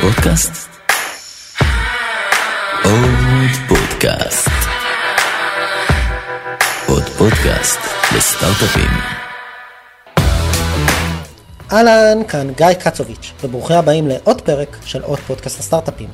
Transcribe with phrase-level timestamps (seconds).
[0.00, 0.68] פודקאסט?
[2.84, 4.48] עוד פודקאסט.
[6.88, 7.78] עוד פודקאסט
[8.16, 8.90] לסטארט-אפים.
[11.72, 16.08] אהלן, כאן גיא קצוביץ', וברוכים הבאים לעוד פרק של עוד פודקאסט לסטארט-אפים.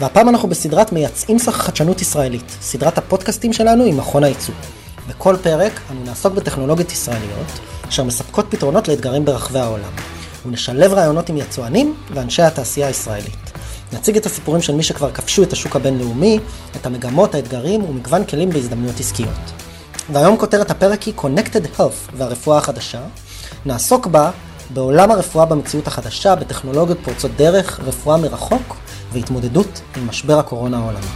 [0.00, 4.54] והפעם אנחנו בסדרת מייצאים חדשנות ישראלית, סדרת הפודקאסטים שלנו עם מכון הייצוא.
[5.08, 10.19] בכל פרק אנו נעסוק בטכנולוגיות ישראליות, אשר מספקות פתרונות לאתגרים ברחבי העולם.
[10.46, 13.50] ונשלב רעיונות עם יצואנים ואנשי התעשייה הישראלית.
[13.92, 16.38] נציג את הסיפורים של מי שכבר כבשו את השוק הבינלאומי,
[16.76, 19.52] את המגמות, האתגרים ומגוון כלים בהזדמנויות עסקיות.
[20.12, 23.00] והיום כותרת הפרק היא Connected Health והרפואה החדשה.
[23.66, 24.30] נעסוק בה
[24.70, 28.76] בעולם הרפואה במציאות החדשה, בטכנולוגיות פורצות דרך, רפואה מרחוק
[29.12, 31.06] והתמודדות עם משבר הקורונה העולמי.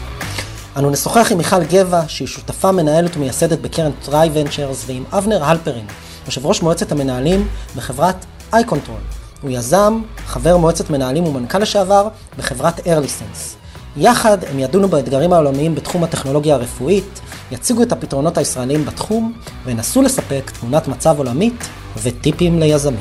[0.76, 5.86] אנו נשוחח עם מיכל גבע, שהיא שותפה מנהלת ומייסדת בקרן טריי ונצ'רס, ועם אבנר הלפרין,
[6.26, 9.23] יושב ראש מועצת המנהלים בחברת אייקונטרול.
[9.44, 12.08] הוא יזם, חבר מועצת מנהלים ומנכ"ל לשעבר
[12.38, 13.56] בחברת ארליסנס.
[13.96, 17.20] יחד הם ידונו באתגרים העולמיים בתחום הטכנולוגיה הרפואית,
[17.52, 19.32] יציגו את הפתרונות הישראליים בתחום,
[19.64, 21.68] וינסו לספק תמונת מצב עולמית
[22.02, 23.00] וטיפים ליזמים.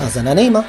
[0.00, 0.60] האזנה נעימה.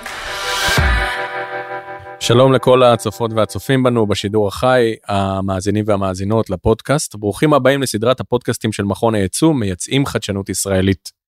[2.20, 7.16] שלום לכל הצופות והצופים בנו בשידור החי, המאזינים והמאזינות לפודקאסט.
[7.16, 11.23] ברוכים הבאים לסדרת הפודקאסטים של מכון הייצוא, מייצאים חדשנות ישראלית.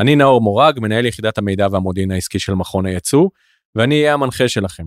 [0.00, 3.28] אני נאור מורג, מנהל יחידת המידע והמודיעין העסקי של מכון הייצוא,
[3.74, 4.84] ואני אהיה המנחה שלכם.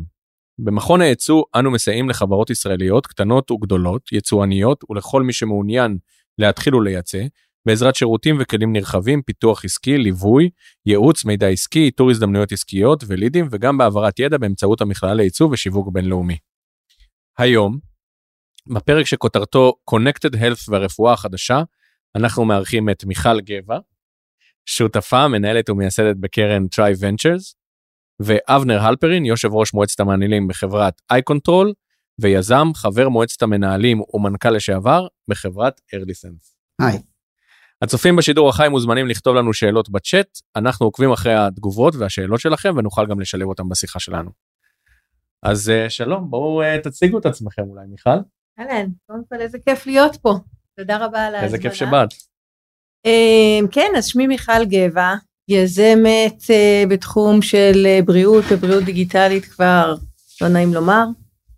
[0.60, 5.98] במכון הייצוא אנו מסייעים לחברות ישראליות קטנות וגדולות, יצואניות ולכל מי שמעוניין
[6.38, 7.24] להתחיל ולייצא,
[7.66, 10.50] בעזרת שירותים וכלים נרחבים, פיתוח עסקי, ליווי,
[10.86, 16.38] ייעוץ, מידע עסקי, איתור הזדמנויות עסקיות ולידים, וגם בהעברת ידע באמצעות המכללה לייצוא ושיווק בינלאומי.
[17.38, 17.78] היום,
[18.74, 21.64] בפרק שכותרתו Connected Health והרפואה החדשה,
[22.16, 23.80] אנחנו מארחים את מיכל גבע,
[24.66, 27.54] שותפה, מנהלת ומייסדת בקרן Triventures,
[28.20, 31.74] ואבנר הלפרין, יושב ראש מועצת המנהלים בחברת אייקונטרול,
[32.20, 36.58] ויזם, חבר מועצת המנהלים ומנכ"ל לשעבר בחברת ארליסנס.
[36.82, 37.02] היי.
[37.82, 43.06] הצופים בשידור החי מוזמנים לכתוב לנו שאלות בצ'אט, אנחנו עוקבים אחרי התגובות והשאלות שלכם ונוכל
[43.08, 44.32] גם לשלב אותם בשיחה שלנו.
[45.44, 48.10] אז אה, שלום, בואו אה, תציגו את עצמכם אולי, מיכל.
[48.60, 50.34] אהלן, קודם כל איזה כיף להיות פה.
[50.78, 51.44] תודה רבה על ההזמנה.
[51.44, 52.10] איזה כיף שבאת.
[53.08, 55.14] Um, כן, אז שמי מיכל גבע,
[55.48, 59.96] יזמת uh, בתחום של uh, בריאות ובריאות דיגיטלית כבר,
[60.42, 61.06] לא נעים לומר,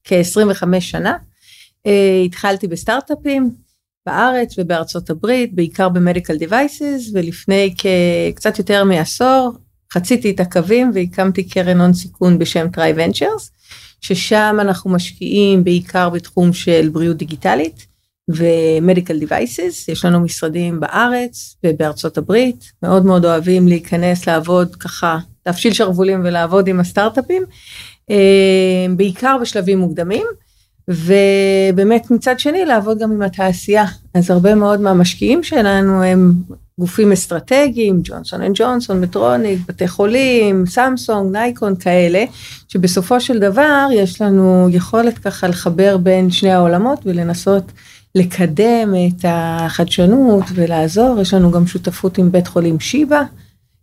[0.04, 1.18] כ-25 שנה.
[1.88, 3.50] Uh, התחלתי בסטארט-אפים
[4.06, 7.74] בארץ ובארצות הברית, בעיקר במדיקל דיווייסס, ולפני
[8.36, 9.52] קצת יותר מעשור
[9.94, 13.52] חציתי את הקווים והקמתי קרן הון סיכון בשם טריי ונצ'רס,
[14.02, 17.95] ששם אנחנו משקיעים בעיקר בתחום של בריאות דיגיטלית.
[18.30, 25.18] ו medical devices, יש לנו משרדים בארץ ובארצות הברית, מאוד מאוד אוהבים להיכנס לעבוד ככה,
[25.46, 27.44] להפשיל שרוולים ולעבוד עם הסטארט-אפים,
[28.96, 30.26] בעיקר בשלבים מוקדמים,
[30.88, 36.34] ובאמת מצד שני לעבוד גם עם התעשייה, אז הרבה מאוד מהמשקיעים שלנו הם
[36.80, 42.26] גופים אסטרטגיים, ג'ונסון אנד ג'ונסון, מטרוניק, בתי חולים, סמסונג, ניקון כאלה,
[42.68, 47.72] שבסופו של דבר יש לנו יכולת ככה לחבר בין שני העולמות ולנסות
[48.16, 53.22] לקדם את החדשנות ולעזור, יש לנו גם שותפות עם בית חולים שיבא,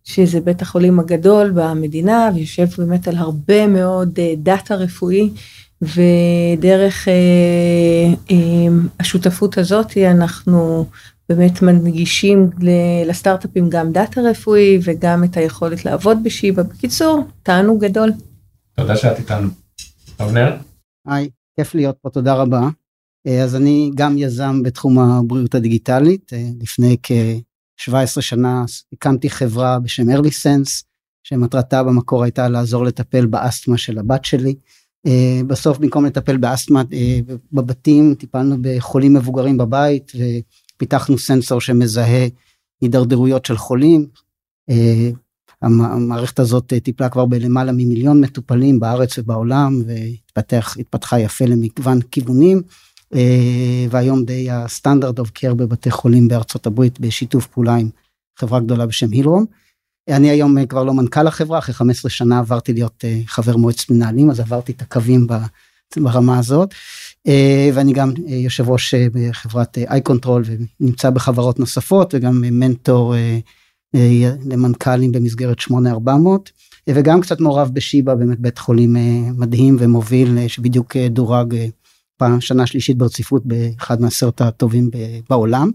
[0.04, 5.31] שזה בית החולים הגדול במדינה, ויושב באמת על הרבה מאוד דאטה רפואי,
[5.82, 7.15] ודרך אה,
[8.31, 8.37] אה,
[9.00, 10.87] השותפות הזאת אנחנו
[11.28, 12.50] באמת מנגישים
[13.06, 16.62] לסטארט-אפים גם דאטה רפואי וגם את היכולת לעבוד בשיבא.
[16.62, 18.12] בקיצור, תענוג גדול.
[18.76, 19.49] תודה שאת איתנו.
[20.20, 20.56] אבנר?
[21.06, 22.69] היי, כיף להיות פה, תודה רבה.
[23.28, 26.32] אז אני גם יזם בתחום הבריאות הדיגיטלית.
[26.60, 30.84] לפני כ-17 שנה הקמתי חברה בשם ארליסנס,
[31.22, 34.54] שמטרתה במקור הייתה לעזור לטפל באסתמה של הבת שלי.
[35.46, 36.82] בסוף במקום לטפל באסתמה
[37.52, 40.12] בבתים, טיפלנו בחולים מבוגרים בבית
[40.76, 42.28] ופיתחנו סנסור שמזהה
[42.80, 44.06] הידרדרויות של חולים.
[45.62, 49.82] המערכת הזאת טיפלה כבר בלמעלה ממיליון מטופלים בארץ ובעולם
[50.36, 52.62] והתפתחה יפה למגוון כיוונים.
[53.91, 57.88] והיום די ה standard of care בבתי חולים בארצות הברית בשיתוף פעולה עם
[58.38, 59.44] חברה גדולה בשם הילרום.
[60.09, 64.41] אני היום כבר לא מנכ"ל החברה, אחרי 15 שנה עברתי להיות חבר מועצת מנהלים, אז
[64.41, 65.26] עברתי את הקווים
[65.97, 66.75] ברמה הזאת.
[67.75, 70.43] ואני גם יושב ראש בחברת אייקונטרול
[70.81, 73.14] ונמצא בחברות נוספות וגם מנטור
[74.44, 76.50] למנכ"לים במסגרת 8400
[76.88, 78.97] וגם קצת מעורב בשיבא באמת בית חולים
[79.38, 81.56] מדהים ומוביל שבדיוק דורג
[82.22, 84.90] פעם שנה שלישית ברציפות באחד מעשרת הטובים
[85.30, 85.70] בעולם.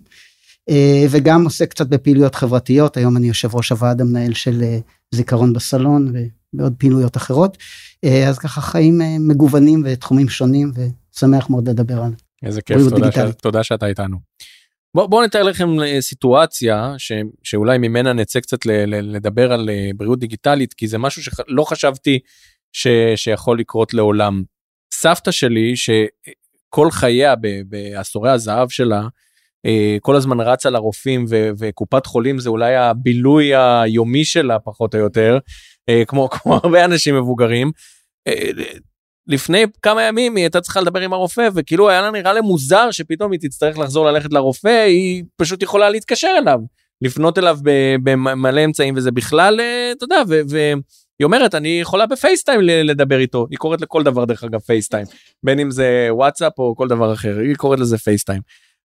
[1.10, 4.64] וגם עושה קצת בפעילויות חברתיות היום אני יושב ראש הוועד המנהל של
[5.12, 6.14] זיכרון בסלון
[6.54, 7.58] בעוד פעילויות אחרות.
[8.04, 12.12] אה, אז ככה חיים אה, מגוונים ותחומים שונים ושמח מאוד לדבר על
[12.44, 13.18] איזה כיף, תודה, ש...
[13.42, 14.18] תודה שאתה איתנו.
[14.96, 17.12] בואו בוא נתאר לכם אה, סיטואציה ש...
[17.44, 18.72] שאולי ממנה נצא קצת ל...
[18.72, 19.16] ל...
[19.16, 22.20] לדבר על אה, בריאות דיגיטלית, כי זה משהו שלא חשבתי
[22.74, 22.88] ש...
[23.16, 24.44] שיכול לקרות לעולם.
[24.94, 27.34] סבתא שלי, שכל חייה.
[27.70, 29.02] בעשורי הזהב שלה,
[29.66, 31.26] אה, כל הזמן רצה לרופאים.
[31.60, 35.38] וקופת חולים זה אולי הבילוי היומי שלה פחות או יותר,
[35.90, 37.72] אה, כמו, כמו הרבה אנשים מבוגרים.
[38.28, 38.50] אה,
[39.28, 42.92] לפני כמה ימים היא הייתה צריכה לדבר עם הרופא וכאילו היה לה נראה לה מוזר
[42.92, 46.60] שפתאום היא תצטרך לחזור ללכת לרופא היא פשוט יכולה להתקשר אליו
[47.02, 47.58] לפנות אליו
[48.04, 49.60] במלא אמצעים וזה בכלל
[49.98, 50.22] אתה יודע
[51.20, 55.06] והיא אומרת אני יכולה בפייסטיים לדבר איתו היא קוראת לכל דבר דרך אגב פייסטיים
[55.44, 58.42] בין אם זה וואטסאפ או כל דבר אחר היא קוראת לזה פייסטיים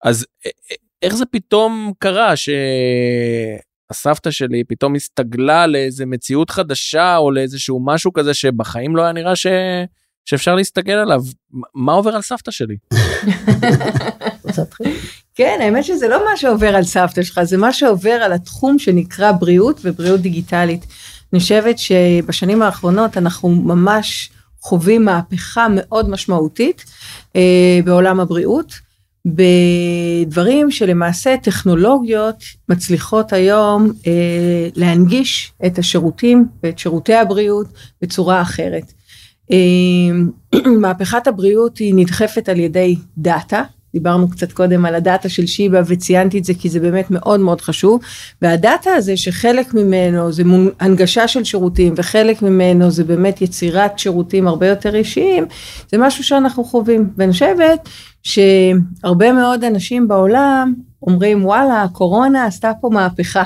[0.05, 7.31] אז אה, אה, איך זה פתאום קרה שהסבתא שלי פתאום הסתגלה לאיזה מציאות חדשה או
[7.31, 9.47] לאיזשהו משהו כזה שבחיים לא היה נראה ש...
[10.25, 11.21] שאפשר להסתכל עליו
[11.75, 12.77] מה עובר על סבתא שלי.
[15.35, 19.33] כן, האמת שזה לא מה שעובר על סבתא שלך, זה מה שעובר על התחום שנקרא
[19.33, 20.87] בריאות ובריאות דיגיטלית.
[21.33, 24.31] אני חושבת שבשנים האחרונות אנחנו ממש
[24.61, 26.85] חווים מהפכה מאוד משמעותית
[27.37, 28.73] אה, בעולם הבריאות,
[29.27, 32.37] בדברים שלמעשה טכנולוגיות
[32.69, 37.67] מצליחות היום אה, להנגיש את השירותים ואת שירותי הבריאות
[38.03, 38.93] בצורה אחרת.
[39.53, 39.57] אה,
[40.83, 43.63] מהפכת הבריאות היא נדחפת על ידי דאטה,
[43.97, 47.61] דיברנו קצת קודם על הדאטה של שיבא וציינתי את זה כי זה באמת מאוד מאוד
[47.61, 48.01] חשוב.
[48.43, 50.43] והדאטה הזה שחלק ממנו זה
[50.81, 55.45] הנגשה של שירותים וחלק ממנו זה באמת יצירת שירותים הרבה יותר אישיים
[55.91, 57.11] זה משהו שאנחנו חווים.
[57.17, 57.89] ואני חושבת
[58.23, 63.45] שהרבה מאוד אנשים בעולם אומרים וואלה הקורונה עשתה פה מהפכה.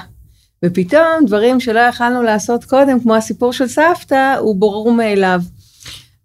[0.64, 5.40] ופתאום דברים שלא יכלנו לעשות קודם כמו הסיפור של סבתא הוא ברור מאליו.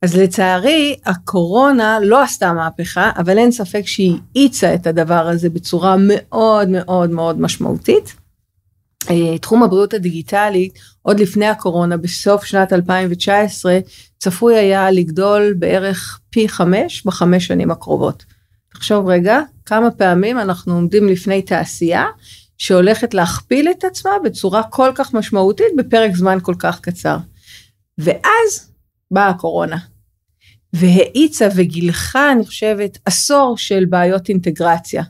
[0.01, 5.95] אז לצערי הקורונה לא עשתה מהפכה אבל אין ספק שהיא האיצה את הדבר הזה בצורה
[5.99, 8.15] מאוד מאוד מאוד משמעותית.
[9.09, 13.79] אה, תחום הבריאות הדיגיטלית עוד לפני הקורונה בסוף שנת 2019
[14.19, 18.23] צפוי היה לגדול בערך פי חמש בחמש שנים הקרובות.
[18.73, 22.05] תחשוב רגע כמה פעמים אנחנו עומדים לפני תעשייה
[22.57, 27.17] שהולכת להכפיל את עצמה בצורה כל כך משמעותית בפרק זמן כל כך קצר.
[27.97, 28.71] ואז
[29.11, 29.77] באה הקורונה.
[30.73, 35.03] והאיצה וגילחה, אני חושבת, עשור של בעיות אינטגרציה.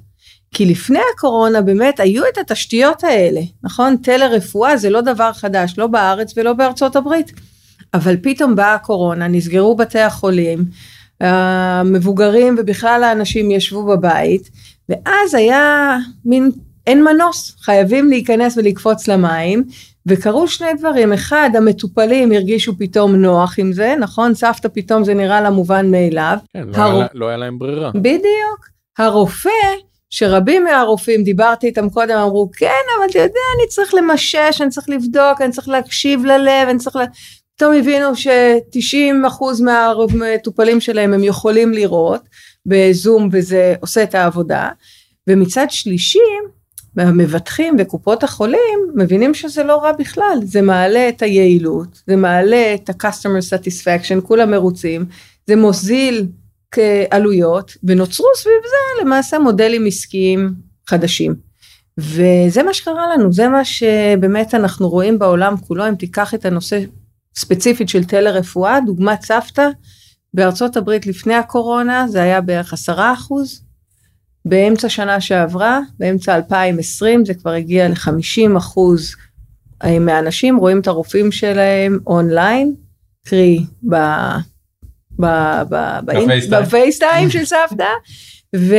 [0.52, 3.98] כי לפני הקורונה באמת היו את התשתיות האלה, נכון?
[3.98, 7.32] טלרפואה זה לא דבר חדש, לא בארץ ולא בארצות הברית.
[7.94, 10.66] אבל פתאום באה הקורונה, נסגרו בתי החולים,
[11.22, 14.50] המבוגרים ובכלל האנשים ישבו בבית,
[14.90, 16.52] ואז היה מין,
[16.88, 19.64] אין מנוס, חייבים להיכנס ולקפוץ למים,
[20.08, 24.34] וקרו שני דברים, אחד המטופלים הרגישו פתאום נוח עם זה, נכון?
[24.34, 26.38] סבתא פתאום זה נראה לה מובן מאליו.
[26.54, 27.92] כן, לא, הר- היה, לה- לא היה להם ברירה.
[27.96, 28.68] בדיוק.
[28.98, 29.50] הרופא,
[30.10, 32.68] שרבים מהרופאים, דיברתי איתם קודם, אמרו, כן,
[32.98, 36.96] אבל אתה יודע, אני צריך למשש, אני צריך לבדוק, אני צריך להקשיב ללב, אני צריך
[36.96, 37.00] ל...
[37.58, 42.22] פתאום הבינו ש-90% מהמטופלים שלהם הם יכולים לראות
[42.66, 44.70] בזום וזה עושה את העבודה.
[45.30, 46.20] ומצד שלישי,
[46.98, 52.90] המבטחים וקופות החולים מבינים שזה לא רע בכלל, זה מעלה את היעילות, זה מעלה את
[52.90, 55.06] ה-customer satisfaction, כולם מרוצים,
[55.48, 56.28] זה מוזיל
[56.72, 60.54] כעלויות, ונוצרו סביב זה למעשה מודלים עסקיים
[60.90, 61.36] חדשים.
[61.98, 66.80] וזה מה שקרה לנו, זה מה שבאמת אנחנו רואים בעולם כולו, אם תיקח את הנושא
[67.36, 69.70] ספציפית של טלרפואה, דוגמת סבתא,
[70.34, 73.65] בארצות הברית לפני הקורונה זה היה בערך עשרה אחוז,
[74.46, 79.16] באמצע שנה שעברה, באמצע 2020 זה כבר הגיע ל-50 אחוז
[79.84, 82.76] אה, מהאנשים רואים את הרופאים שלהם אונליין,
[83.26, 83.96] קרי ב...
[85.20, 85.26] ב...
[85.70, 86.00] ב...
[86.06, 86.64] בפייסטיים.
[86.64, 87.90] בפייסטיים של סבתא,
[88.56, 88.76] ו...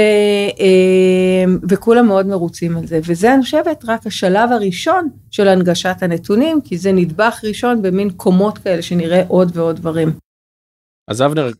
[0.61, 6.61] אה, וכולם מאוד מרוצים על זה, וזה אני חושבת רק השלב הראשון של הנגשת הנתונים,
[6.65, 10.09] כי זה נדבך ראשון במין קומות כאלה שנראה עוד ועוד דברים.
[11.11, 11.51] אז אבנר,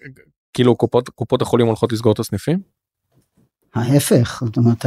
[0.53, 2.76] כאילו קופות, קופות החולים הולכות לסגור את הסניפים?
[3.77, 4.87] ההפך, זאת אומרת,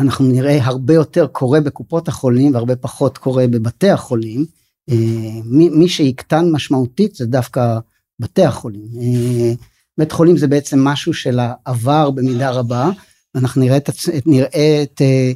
[0.00, 4.44] אנחנו נראה הרבה יותר קורה בקופות החולים והרבה פחות קורה בבתי החולים.
[4.90, 7.78] אה, מי, מי שיקטן משמעותית זה דווקא
[8.18, 8.88] בתי החולים.
[9.00, 9.52] אה,
[9.98, 12.90] בית חולים זה בעצם משהו של העבר במידה רבה.
[13.34, 13.90] אנחנו נראה את,
[14.26, 15.32] נראה את אה,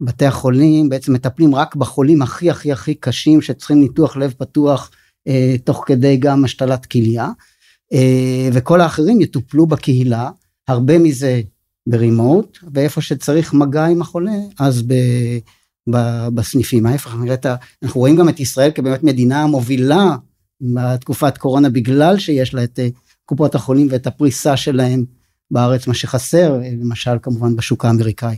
[0.00, 4.90] בתי החולים בעצם מטפלים רק בחולים הכי הכי הכי קשים שצריכים ניתוח לב פתוח
[5.64, 7.30] תוך כדי גם השתלת כליה.
[8.52, 10.30] וכל האחרים יטופלו בקהילה.
[10.68, 11.40] הרבה מזה
[11.86, 14.94] ברימוט ואיפה שצריך מגע עם החולה אז ב,
[15.90, 17.14] ב- בסניפים, ההפך,
[17.82, 20.16] אנחנו רואים גם את ישראל כבאמת מדינה מובילה
[20.60, 22.88] בתקופת קורונה בגלל שיש לה את אה,
[23.24, 25.04] קופות החולים ואת הפריסה שלהם
[25.50, 28.36] בארץ, מה שחסר, אה, למשל כמובן בשוק האמריקאי.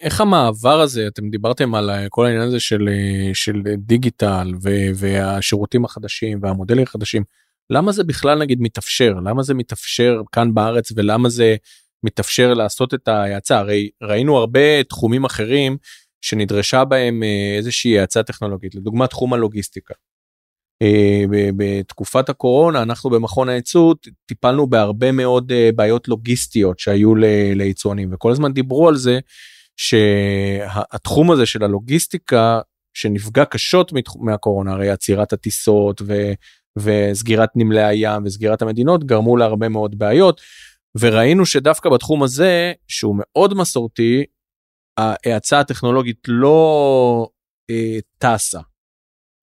[0.00, 2.88] איך המעבר הזה אתם דיברתם על כל העניין הזה של
[3.34, 7.22] של דיגיטל ו, והשירותים החדשים והמודלים החדשים
[7.70, 9.14] למה זה בכלל נגיד מתאפשר?
[9.24, 11.56] למה זה מתאפשר כאן בארץ ולמה זה
[12.04, 13.58] מתאפשר לעשות את ההאצה?
[13.58, 15.76] הרי ראינו הרבה תחומים אחרים
[16.20, 17.22] שנדרשה בהם
[17.56, 18.74] איזושהי האצה טכנולוגית.
[18.74, 19.94] לדוגמה תחום הלוגיסטיקה.
[21.56, 23.94] בתקופת הקורונה אנחנו במכון הייצוא
[24.26, 27.14] טיפלנו בהרבה מאוד בעיות לוגיסטיות שהיו
[27.54, 29.18] ליצואנים וכל הזמן דיברו על זה
[29.76, 32.60] שהתחום הזה של הלוגיסטיקה
[32.94, 36.32] שנפגע קשות מהקורונה הרי עצירת הטיסות ו,
[36.82, 40.40] וסגירת נמלי הים וסגירת המדינות גרמו להרבה מאוד בעיות
[41.00, 44.24] וראינו שדווקא בתחום הזה שהוא מאוד מסורתי
[44.98, 47.28] ההאצה הטכנולוגית לא
[47.70, 48.60] אה, טסה.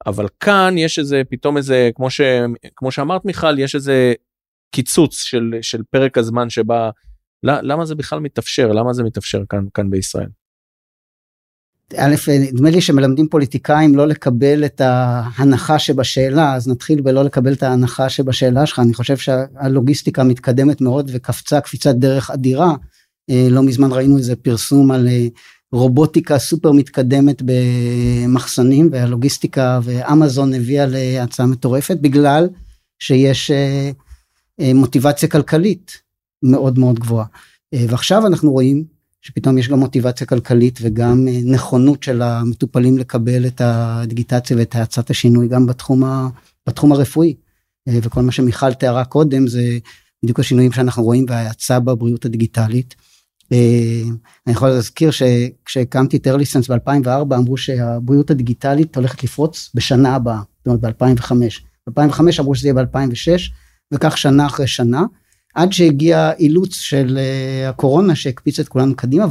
[0.05, 2.21] אבל כאן יש איזה פתאום איזה כמו ש
[2.75, 4.13] כמו שאמרת מיכל יש איזה
[4.75, 6.89] קיצוץ של של פרק הזמן שבה
[7.43, 10.29] למה זה בכלל מתאפשר למה זה מתאפשר כאן כאן בישראל.
[11.97, 17.63] א', נדמה לי שמלמדים פוליטיקאים לא לקבל את ההנחה שבשאלה, אז נתחיל בלא לקבל את
[17.63, 18.79] ההנחה שבשאלה שלך.
[18.79, 22.75] אני חושב שהלוגיסטיקה מתקדמת מאוד וקפצה קפיצת דרך אדירה.
[23.29, 25.27] אה, לא מזמן ראינו איזה פרסום על אה,
[25.71, 32.49] רובוטיקה סופר מתקדמת במחסנים והלוגיסטיקה ואמזון הביאה להצעה מטורפת בגלל
[32.99, 33.91] שיש אה,
[34.73, 35.91] מוטיבציה כלכלית
[36.43, 37.25] מאוד מאוד גבוהה.
[37.73, 38.94] ועכשיו אנחנו רואים
[39.25, 45.09] שפתאום יש גם מוטיבציה כלכלית וגם אה, נכונות של המטופלים לקבל את הדיגיטציה ואת האצת
[45.09, 46.29] השינוי גם בתחום, ה,
[46.67, 47.35] בתחום הרפואי.
[47.87, 49.77] אה, וכל מה שמיכל תיארה קודם זה
[50.23, 52.95] בדיוק השינויים שאנחנו רואים וההאצה בבריאות הדיגיטלית.
[53.51, 54.01] אה,
[54.47, 60.67] אני יכול להזכיר שכשהקמתי את ארליסנס ב-2004 אמרו שהבריאות הדיגיטלית הולכת לפרוץ בשנה הבאה, זאת
[60.67, 61.31] אומרת ב-2005.
[61.89, 63.51] ב-2005 אמרו שזה יהיה ב-2006
[63.93, 65.03] וכך שנה אחרי שנה.
[65.55, 69.25] עד שהגיע אילוץ של אה, הקורונה שהקפיץ את כולנו קדימה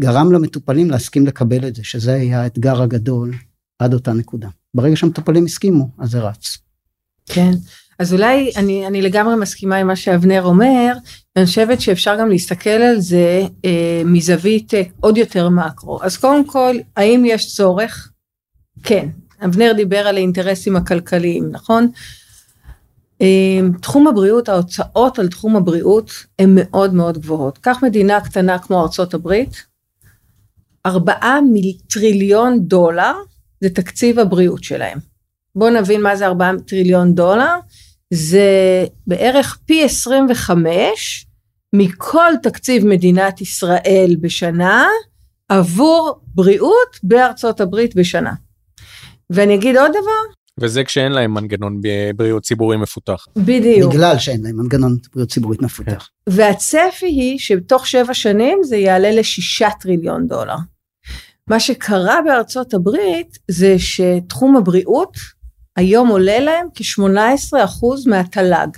[0.00, 3.34] וגרם למטופלים להסכים לקבל את זה, שזה היה האתגר הגדול
[3.78, 4.48] עד אותה נקודה.
[4.74, 6.58] ברגע שהמטופלים הסכימו, אז זה רץ.
[7.26, 7.50] כן.
[7.98, 10.92] אז אולי אני, אני לגמרי מסכימה עם מה שאבנר אומר,
[11.36, 16.02] ואני חושבת שאפשר גם להסתכל על זה אה, מזווית אה, עוד יותר מקרו.
[16.02, 18.12] אז קודם כל, האם יש צורך?
[18.82, 19.08] כן.
[19.44, 21.88] אבנר דיבר על האינטרסים הכלכליים, נכון?
[23.20, 27.58] אמ, תחום הבריאות, ההוצאות על תחום הבריאות הן מאוד מאוד גבוהות.
[27.58, 29.66] קח מדינה קטנה כמו ארצות הברית,
[30.86, 31.38] ארבעה
[31.86, 33.12] טריליון דולר
[33.60, 34.98] זה תקציב הבריאות שלהם.
[35.54, 37.54] בואו נבין מה זה ארבעה טריליון דולר,
[38.10, 38.46] זה
[39.06, 41.26] בערך פי 25
[41.72, 44.86] מכל תקציב מדינת ישראל בשנה
[45.48, 48.32] עבור בריאות בארצות הברית בשנה.
[49.30, 51.80] ואני אגיד עוד דבר, וזה כשאין להם מנגנון
[52.16, 53.26] בריאות ציבורי מפותח.
[53.36, 53.92] בדיוק.
[53.92, 56.08] בגלל שאין להם מנגנון בריאות ציבורית מפותח.
[56.26, 56.32] כן.
[56.32, 60.56] והצפי היא שבתוך שבע שנים זה יעלה לשישה טריליון דולר.
[61.50, 65.16] מה שקרה בארצות הברית זה שתחום הבריאות
[65.76, 67.56] היום עולה להם כ-18%
[68.06, 68.68] מהתל"ג.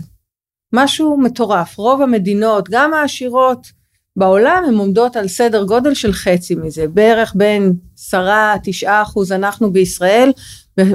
[0.72, 1.78] משהו מטורף.
[1.78, 3.77] רוב המדינות, גם העשירות
[4.18, 7.72] בעולם, הן עומדות על סדר גודל של חצי מזה, בערך בין
[8.10, 8.12] 10-9
[8.86, 10.32] אחוז אנחנו בישראל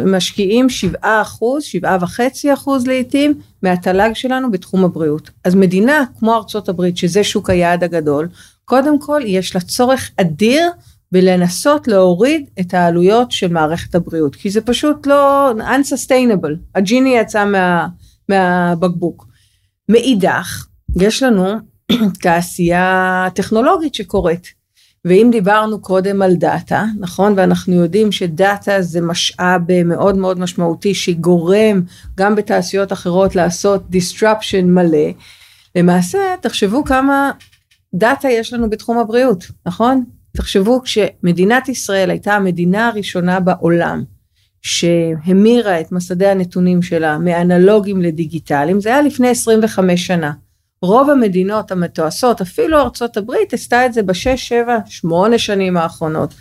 [0.05, 5.29] משקיעים 7 אחוז, 7 וחצי אחוז לעתים, מהתל"ג שלנו בתחום הבריאות.
[5.43, 8.27] אז מדינה כמו ארצות הברית, שזה שוק היעד הגדול,
[8.65, 10.69] קודם כל יש לה צורך אדיר
[11.11, 17.87] בלנסות להוריד את העלויות של מערכת הבריאות, כי זה פשוט לא unsustainable, הג'יני יצא מה,
[18.29, 19.27] מהבקבוק.
[19.89, 20.65] מאידך,
[21.01, 21.72] יש לנו
[22.21, 24.63] תעשייה טכנולוגית שקורית.
[25.05, 27.33] ואם דיברנו קודם על דאטה, נכון?
[27.37, 31.81] ואנחנו יודעים שדאטה זה משאב מאוד מאוד משמעותי שגורם
[32.15, 35.09] גם בתעשיות אחרות לעשות disruption מלא,
[35.75, 37.31] למעשה תחשבו כמה
[37.93, 40.03] דאטה יש לנו בתחום הבריאות, נכון?
[40.37, 44.03] תחשבו כשמדינת ישראל הייתה המדינה הראשונה בעולם
[44.61, 50.31] שהמירה את מסדי הנתונים שלה מאנלוגים לדיגיטליים, זה היה לפני 25 שנה.
[50.83, 56.33] רוב המדינות המתועשות, אפילו ארצות הברית, עשתה את זה בשש, שבע, שמונה שנים האחרונות.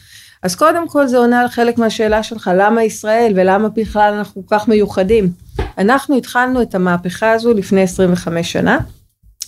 [0.43, 4.57] אז קודם כל זה עונה על חלק מהשאלה שלך, למה ישראל ולמה בכלל אנחנו כל
[4.57, 5.33] כך מיוחדים.
[5.79, 8.79] אנחנו התחלנו את המהפכה הזו לפני 25 שנה,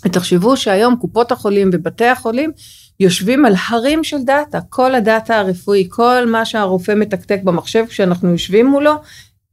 [0.05, 2.53] ותחשבו שהיום קופות החולים ובתי החולים
[3.01, 8.67] יושבים על הרים של דאטה, כל הדאטה הרפואי, כל מה שהרופא מתקתק במחשב כשאנחנו יושבים
[8.67, 8.95] מולו,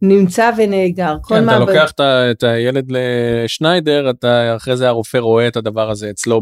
[0.01, 1.15] נמצא ונאגר.
[1.27, 1.91] כן, אתה לוקח
[2.31, 6.41] את הילד לשניידר, אתה אחרי זה הרופא רואה את הדבר הזה אצלו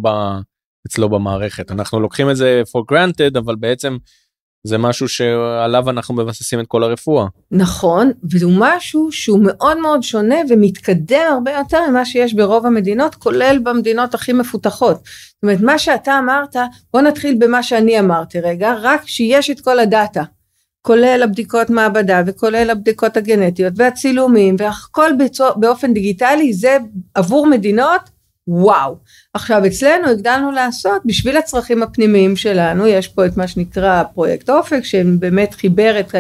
[0.88, 1.72] אצלו במערכת.
[1.72, 3.98] אנחנו לוקחים את זה for granted, אבל בעצם
[4.64, 7.26] זה משהו שעליו אנחנו מבססים את כל הרפואה.
[7.52, 13.60] נכון, והוא משהו שהוא מאוד מאוד שונה ומתקדם הרבה יותר ממה שיש ברוב המדינות, כולל
[13.64, 14.96] במדינות הכי מפותחות.
[14.96, 16.56] זאת אומרת, מה שאתה אמרת,
[16.94, 20.24] בוא נתחיל במה שאני אמרתי רגע, רק שיש את כל הדאטה.
[20.82, 25.12] כולל הבדיקות מעבדה וכולל הבדיקות הגנטיות והצילומים והכל
[25.56, 26.78] באופן דיגיטלי זה
[27.14, 28.02] עבור מדינות
[28.52, 28.96] וואו.
[29.34, 34.84] עכשיו אצלנו הגדלנו לעשות בשביל הצרכים הפנימיים שלנו יש פה את מה שנקרא פרויקט אופק
[34.84, 36.16] שבאמת חיבר את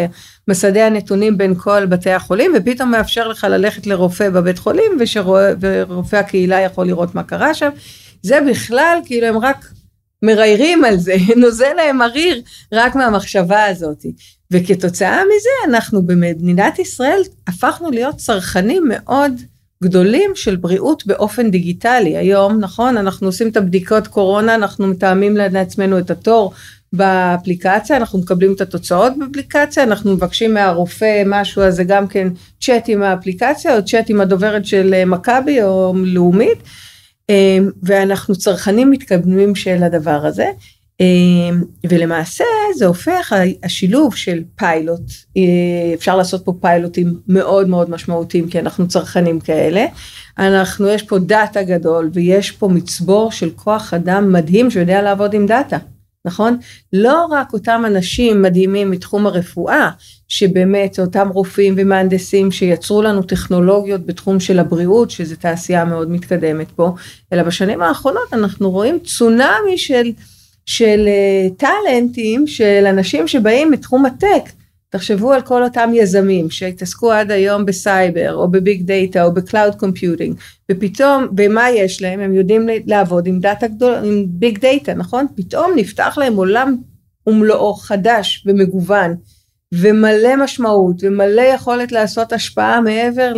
[0.47, 6.59] מסדי הנתונים בין כל בתי החולים ופתאום מאפשר לך ללכת לרופא בבית חולים ושרופא, הקהילה
[6.59, 7.69] יכול לראות מה קרה שם.
[8.23, 9.65] זה בכלל כאילו הם רק
[10.23, 12.41] מריירים על זה נוזל להם מריר
[12.73, 14.05] רק מהמחשבה הזאת
[14.53, 19.33] וכתוצאה מזה אנחנו במדינת ישראל הפכנו להיות צרכנים מאוד
[19.83, 22.17] גדולים של בריאות באופן דיגיטלי.
[22.17, 26.53] היום, נכון, אנחנו עושים את הבדיקות קורונה, אנחנו מתאמים לעצמנו את התור
[26.93, 32.27] באפליקציה, אנחנו מקבלים את התוצאות באפליקציה, אנחנו מבקשים מהרופא משהו, אז זה גם כן
[32.61, 36.57] צ'אט עם האפליקציה, או צ'אט עם הדוברת של מכבי או לאומית,
[37.29, 40.45] אה, ואנחנו צרכנים מתקדמים של הדבר הזה.
[40.99, 42.43] אמ, ולמעשה
[42.75, 45.01] זה הופך השילוב של פיילוט
[45.37, 49.85] אה, אפשר לעשות פה פיילוטים מאוד מאוד משמעותיים כי אנחנו צרכנים כאלה.
[50.37, 55.45] אנחנו יש פה data גדול ויש פה מצבור של כוח אדם מדהים שיודע לעבוד עם
[55.45, 55.77] data
[56.25, 56.57] נכון?
[56.93, 59.89] לא רק אותם אנשים מדהימים מתחום הרפואה
[60.27, 66.93] שבאמת אותם רופאים ומהנדסים שיצרו לנו טכנולוגיות בתחום של הבריאות שזה תעשייה מאוד מתקדמת פה
[67.33, 70.11] אלא בשנים האחרונות אנחנו רואים צונאמי של
[70.69, 74.49] של אה, טאלנטים של אנשים שבאים מתחום הטק.
[74.89, 79.40] תחשבו על כל אותם יזמים שהתעסקו עד היום בסייבר או ב big data או ב
[79.40, 80.35] cloud computing
[80.71, 82.19] ופתאום במה יש להם?
[82.19, 85.25] הם יודעים לעבוד עם data גדול עם big data נכון?
[85.35, 86.75] פתאום נפתח להם עולם
[87.27, 89.15] ומלואו חדש ומגוון
[89.73, 93.33] ומלא משמעות ומלא יכולת לעשות השפעה מעבר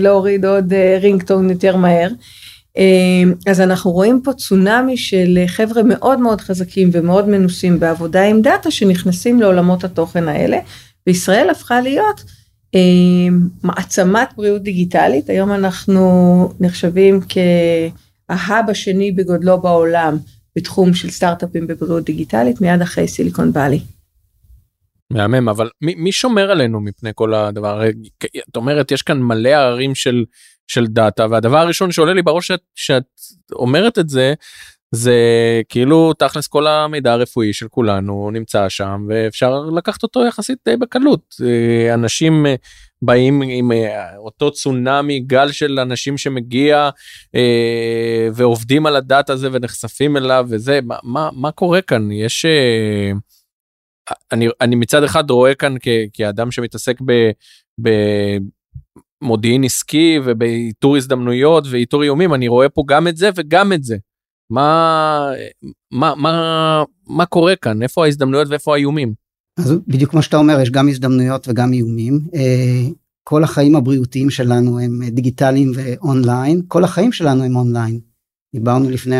[0.00, 2.08] להוריד עוד רינגטון אה, יותר מהר
[3.46, 8.70] אז אנחנו רואים פה צונאמי של חבר'ה מאוד מאוד חזקים ומאוד מנוסים בעבודה עם דאטה
[8.70, 10.58] שנכנסים לעולמות התוכן האלה
[11.06, 12.24] וישראל הפכה להיות
[12.74, 20.16] אמ, מעצמת בריאות דיגיטלית היום אנחנו נחשבים כהאב השני בגודלו בעולם
[20.56, 23.80] בתחום של סטארט-אפים בבריאות דיגיטלית מיד אחרי סיליקון וואלי.
[25.12, 27.82] מהמם אבל מי, מי שומר עלינו מפני כל הדבר
[28.50, 30.24] את אומרת יש כאן מלא ערים של
[30.70, 33.04] של דאטה והדבר הראשון שעולה לי בראש שאת, שאת
[33.52, 34.34] אומרת את זה
[34.94, 35.14] זה
[35.68, 41.34] כאילו תכלס כל המידע הרפואי של כולנו נמצא שם ואפשר לקחת אותו יחסית די בקלות
[41.44, 42.54] אה, אנשים אה,
[43.02, 46.90] באים עם אה, אותו צונאמי גל של אנשים שמגיע
[48.34, 52.46] ועובדים על הדאטה הזה ונחשפים אליו וזה מה מה, מה קורה כאן יש.
[54.32, 57.30] אני אני מצד אחד רואה כאן כ, כאדם שמתעסק ב,
[57.82, 57.88] ב,
[59.22, 63.96] מודיעין עסקי ובאיתור הזדמנויות ואיתור איומים אני רואה פה גם את זה וגם את זה.
[64.50, 65.30] מה
[65.92, 69.14] מה מה מה קורה כאן איפה ההזדמנויות ואיפה האיומים.
[69.58, 72.20] אז בדיוק כמו שאתה אומר יש גם הזדמנויות וגם איומים.
[72.34, 72.88] אה,
[73.24, 78.00] כל החיים הבריאותיים שלנו הם דיגיטליים ואונליין כל החיים שלנו הם אונליין.
[78.54, 79.16] דיברנו לפני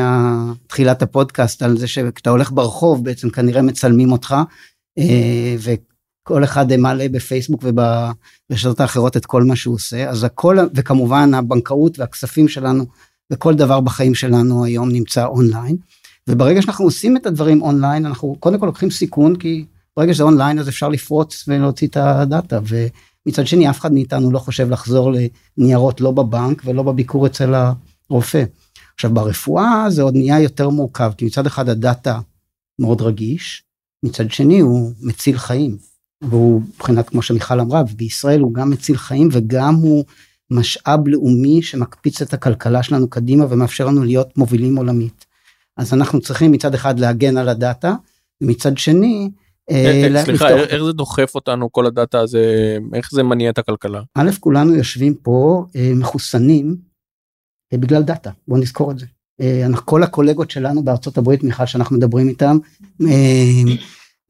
[0.67, 4.37] תחילת הפודקאסט על זה שכשאתה הולך ברחוב בעצם כנראה מצלמים אותך
[4.99, 5.55] אה,
[6.31, 11.99] כל אחד מעלה בפייסבוק וברשתות האחרות את כל מה שהוא עושה אז הכל וכמובן הבנקאות
[11.99, 12.87] והכספים שלנו
[13.33, 15.77] וכל דבר בחיים שלנו היום נמצא אונליין.
[16.29, 19.65] וברגע שאנחנו עושים את הדברים אונליין אנחנו קודם כל לוקחים סיכון כי
[19.97, 22.59] ברגע שזה אונליין אז אפשר לפרוץ ולהוציא את ה data.
[22.67, 25.13] ומצד שני אף אחד מאיתנו לא חושב לחזור
[25.59, 27.55] לניירות לא בבנק ולא בביקור אצל
[28.11, 28.45] הרופא.
[28.95, 32.21] עכשיו ברפואה זה עוד נהיה יותר מורכב כי מצד אחד הדאטה
[32.79, 33.63] מאוד רגיש
[34.03, 35.90] מצד שני הוא מציל חיים
[36.23, 40.05] והוא מבחינת כמו שמיכל אמרה בישראל הוא גם מציל חיים וגם הוא
[40.51, 45.27] משאב לאומי שמקפיץ את הכלכלה שלנו קדימה ומאפשר לנו להיות מובילים עולמית.
[45.77, 47.95] אז אנחנו צריכים מצד אחד להגן על הדאטה
[48.41, 49.31] ומצד שני
[49.71, 54.03] אה, אה, סליחה איך זה דוחף אותנו כל הדאטה הזה איך זה מניע את הכלכלה.
[54.15, 56.77] א' כולנו יושבים פה אה, מחוסנים
[57.75, 59.07] בגלל data בוא נזכור את זה.
[59.85, 62.59] כל הקולגות שלנו בארצות הברית מיכל שאנחנו מדברים איתם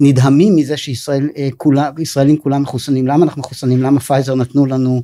[0.01, 5.03] נדהמים מזה שישראל אה, כולה ישראלים כולם מחוסנים למה אנחנו מחוסנים למה פייזר נתנו לנו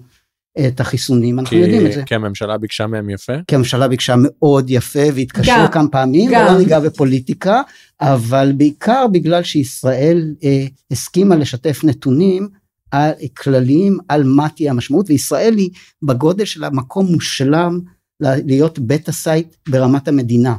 [0.58, 2.02] אה, את החיסונים אנחנו כי, יודעים את זה.
[2.06, 3.32] כי הממשלה ביקשה מהם יפה?
[3.46, 6.46] כי הממשלה ביקשה מאוד יפה והתקשרו כמה פעמים גם.
[6.46, 7.62] ולא ניגע בפוליטיקה
[8.00, 12.48] אבל בעיקר בגלל שישראל אה, הסכימה לשתף נתונים
[12.90, 15.70] על כלליים על מה תהיה המשמעות וישראל היא
[16.02, 17.80] בגודל של המקום מושלם
[18.20, 20.56] להיות beta site ברמת המדינה.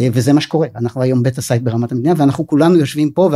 [0.00, 3.30] אה, וזה מה שקורה, אנחנו היום beta site ברמת המדינה, ואנחנו כולנו יושבים פה,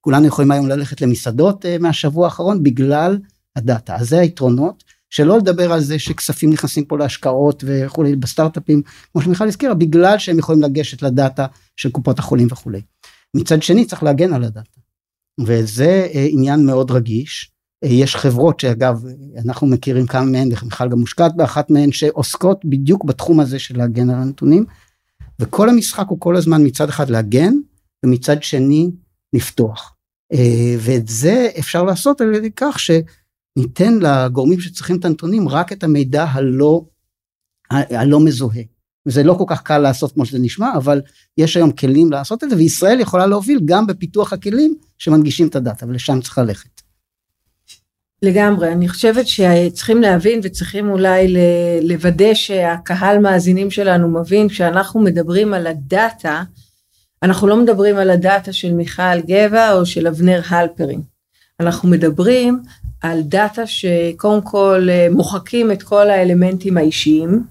[0.00, 3.18] וכולנו יכולים היום ללכת למסעדות אה, מהשבוע האחרון, בגלל
[3.56, 3.96] ה data.
[3.96, 9.48] אז זה היתרונות, שלא לדבר על זה שכספים נכנסים פה להשקעות וכולי בסטארט-אפים, כמו שמיכל
[9.48, 12.80] הזכירה, בגלל שהם יכולים לגשת ל data של קופות החולים וכולי.
[13.36, 14.80] מצד שני צריך להגן על הדאטה.
[15.40, 17.52] וזה אה, עניין מאוד רגיש.
[17.84, 19.04] יש חברות שאגב
[19.44, 24.10] אנחנו מכירים כמה מהן ומיכל גם מושקעת באחת מהן שעוסקות בדיוק בתחום הזה של להגן
[24.10, 24.64] על הנתונים.
[25.42, 27.54] וכל המשחק הוא כל הזמן מצד אחד להגן
[28.04, 28.90] ומצד שני
[29.32, 29.94] לפתוח.
[30.32, 35.84] אה, ואת זה אפשר לעשות על ידי כך שניתן לגורמים שצריכים את הנתונים רק את
[35.84, 36.84] המידע הלא,
[37.70, 38.62] הלא מזוהה.
[39.06, 41.00] וזה לא כל כך קל לעשות כמו שזה נשמע, אבל
[41.38, 45.86] יש היום כלים לעשות את זה, וישראל יכולה להוביל גם בפיתוח הכלים שמנגישים את הדאטה,
[45.86, 46.81] ולשם צריך ללכת.
[48.22, 51.34] לגמרי, אני חושבת שצריכים להבין וצריכים אולי
[51.82, 56.42] לוודא שהקהל מאזינים שלנו מבין, כשאנחנו מדברים על הדאטה,
[57.22, 61.00] אנחנו לא מדברים על הדאטה של מיכל גבע או של אבנר הלפרין.
[61.60, 62.62] אנחנו מדברים
[63.00, 67.42] על דאטה שקודם כל מוחקים את כל האלמנטים האישיים,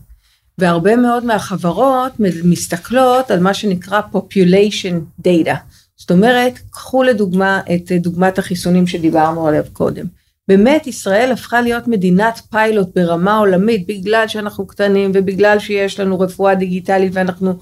[0.58, 2.12] והרבה מאוד מהחברות
[2.44, 5.56] מסתכלות על מה שנקרא population data.
[5.98, 10.21] זאת אומרת, קחו לדוגמה את דוגמת החיסונים שדיברנו עליו קודם.
[10.52, 16.56] באמת ישראל הפכה להיות מדינת פיילוט ברמה עולמית בגלל שאנחנו קטנים ובגלל שיש לנו רפואה
[16.56, 17.54] דיגיטלית ואנחנו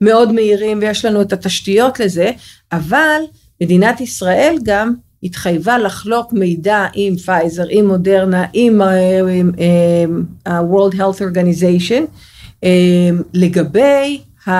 [0.00, 2.30] מאוד מהירים ויש לנו את התשתיות לזה,
[2.72, 3.20] אבל
[3.62, 8.80] מדינת ישראל גם התחייבה לחלוק מידע עם פייזר, עם מודרנה, עם
[10.46, 12.02] ה-World Health Organization
[12.62, 14.50] אמ, לגבי, ה,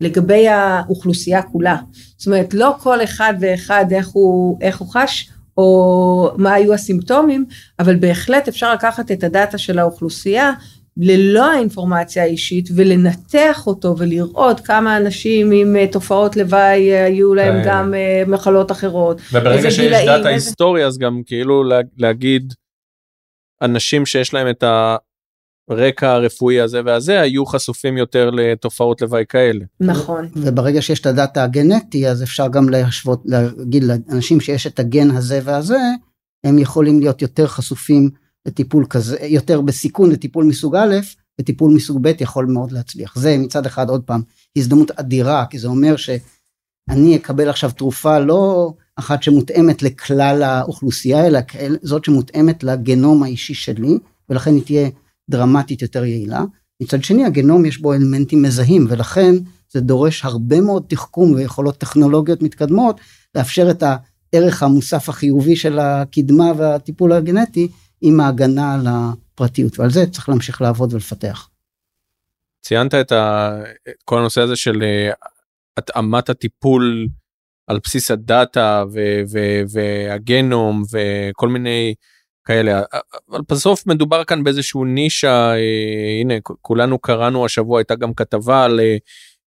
[0.00, 1.76] לגבי האוכלוסייה כולה.
[2.16, 7.44] זאת אומרת, לא כל אחד ואחד איך הוא, איך הוא חש, או מה היו הסימפטומים,
[7.78, 10.52] אבל בהחלט אפשר לקחת את הדאטה של האוכלוסייה
[10.96, 17.62] ללא האינפורמציה האישית ולנתח אותו ולראות כמה אנשים עם אה, תופעות לוואי אה, היו להם
[17.64, 19.20] גם אה, מחלות אחרות.
[19.32, 20.28] וברגע שיש גילאים, דאטה איזה...
[20.28, 21.64] היסטורי אז גם כאילו
[21.96, 22.54] להגיד
[23.62, 24.96] אנשים שיש להם את ה...
[25.70, 29.64] הרקע הרפואי הזה והזה היו חשופים יותר לתופעות לוואי כאלה.
[29.80, 30.28] נכון.
[30.36, 35.40] וברגע שיש את הדאטה הגנטי אז אפשר גם להשוות, להגיד לאנשים שיש את הגן הזה
[35.44, 35.78] והזה,
[36.44, 38.10] הם יכולים להיות יותר חשופים
[38.46, 40.94] לטיפול כזה, יותר בסיכון לטיפול מסוג א',
[41.40, 43.16] וטיפול מסוג ב' יכול מאוד להצליח.
[43.16, 44.22] זה מצד אחד עוד פעם
[44.56, 51.40] הזדמנות אדירה, כי זה אומר שאני אקבל עכשיו תרופה לא אחת שמותאמת לכלל האוכלוסייה, אלא
[51.82, 53.98] זאת שמותאמת לגנום האישי שלי,
[54.28, 54.88] ולכן היא תהיה
[55.30, 56.42] דרמטית יותר יעילה.
[56.82, 59.34] מצד שני הגנום יש בו אלמנטים מזהים ולכן
[59.70, 63.00] זה דורש הרבה מאוד תחכום ויכולות טכנולוגיות מתקדמות
[63.34, 67.68] לאפשר את הערך המוסף החיובי של הקדמה והטיפול הגנטי
[68.00, 71.48] עם ההגנה על הפרטיות ועל זה צריך להמשיך לעבוד ולפתח.
[72.64, 73.50] ציינת את, ה...
[74.04, 75.28] כל הנושא הזה של uh,
[75.78, 77.08] התאמת הטיפול
[77.66, 81.94] על בסיס הדאטה ו- ו- והגנום וכל מיני
[82.44, 82.82] כאלה
[83.30, 88.80] אבל בסוף מדובר כאן באיזשהו נישה אה, הנה כולנו קראנו השבוע הייתה גם כתבה על
[88.80, 88.96] אה,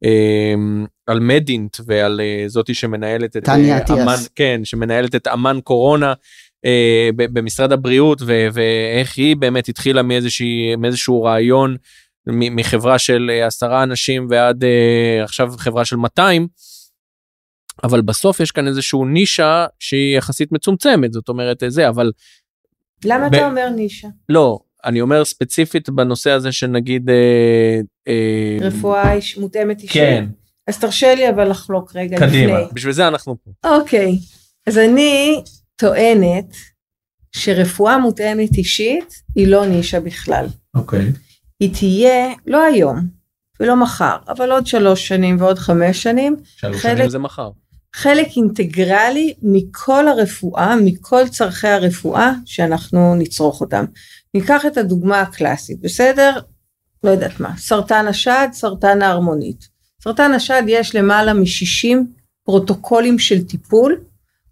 [0.03, 6.13] אמ, על מדינט ועל אה, זאתי שמנהלת את אה, אמן כן שמנהלת את אמן קורונה
[6.65, 11.75] אה, במשרד הבריאות ו- ואיך היא באמת התחילה מאיזושהי מאיזשהו רעיון
[12.27, 16.47] מחברה של עשרה אנשים ועד אה, עכשיו חברה של 200.
[17.83, 22.11] אבל בסוף יש כאן איזשהו נישה שהיא יחסית מצומצמת זאת אומרת זה אבל
[23.05, 23.35] למה ב...
[23.35, 24.07] אתה אומר נישה?
[24.29, 27.09] לא, אני אומר ספציפית בנושא הזה של נגיד...
[27.09, 28.57] אה, אה...
[28.61, 29.93] רפואה איש, מותאמת אישית.
[29.93, 30.25] כן.
[30.67, 32.43] אז תרשה לי אבל לחלוק רגע קדימה, לפני.
[32.43, 33.51] קדימה, בשביל זה אנחנו פה.
[33.75, 34.19] אוקיי,
[34.67, 35.43] אז אני
[35.75, 36.55] טוענת
[37.31, 40.45] שרפואה מותאמת אישית היא לא נישה בכלל.
[40.75, 41.11] אוקיי.
[41.59, 43.07] היא תהיה, לא היום
[43.59, 46.35] ולא מחר, אבל עוד שלוש שנים ועוד חמש שנים.
[46.55, 46.97] שלוש חלק...
[46.97, 47.49] שנים זה מחר.
[47.95, 53.85] חלק אינטגרלי מכל הרפואה, מכל צורכי הרפואה שאנחנו נצרוך אותם.
[54.33, 56.39] ניקח את הדוגמה הקלאסית, בסדר?
[57.03, 59.67] לא יודעת מה, סרטן השד, סרטן ההרמונית.
[60.03, 61.97] סרטן השד יש למעלה מ-60
[62.43, 64.01] פרוטוקולים של טיפול,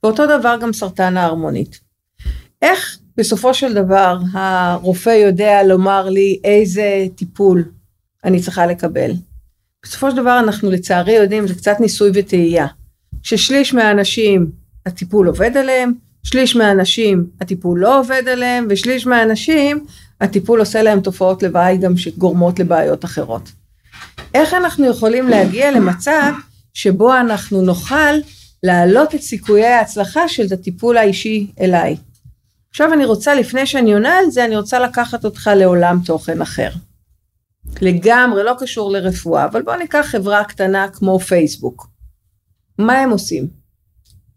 [0.04, 1.80] ואותו דבר גם סרטן ההרמונית.
[2.62, 7.64] איך בסופו של דבר הרופא יודע לומר לי איזה טיפול
[8.24, 9.12] אני צריכה לקבל?
[9.84, 12.68] בסופו של דבר אנחנו לצערי יודעים, זה קצת ניסוי וטעייה.
[13.26, 14.52] ששליש מהאנשים
[14.86, 19.86] הטיפול עובד עליהם, שליש מהאנשים הטיפול לא עובד עליהם, ושליש מהאנשים
[20.22, 23.52] הטיפול עושה להם תופעות לוואי גם שגורמות לבעיות אחרות.
[24.34, 26.34] איך אנחנו יכולים להגיע למצב
[26.74, 28.14] שבו אנחנו נוכל
[28.64, 31.98] להעלות את סיכויי ההצלחה של הטיפול האישי אליי.
[32.70, 36.70] עכשיו אני רוצה, לפני שאני עונה על זה, אני רוצה לקחת אותך לעולם תוכן אחר.
[37.82, 41.95] לגמרי לא קשור לרפואה, אבל בואו ניקח חברה קטנה כמו פייסבוק.
[42.80, 43.48] מה הם עושים?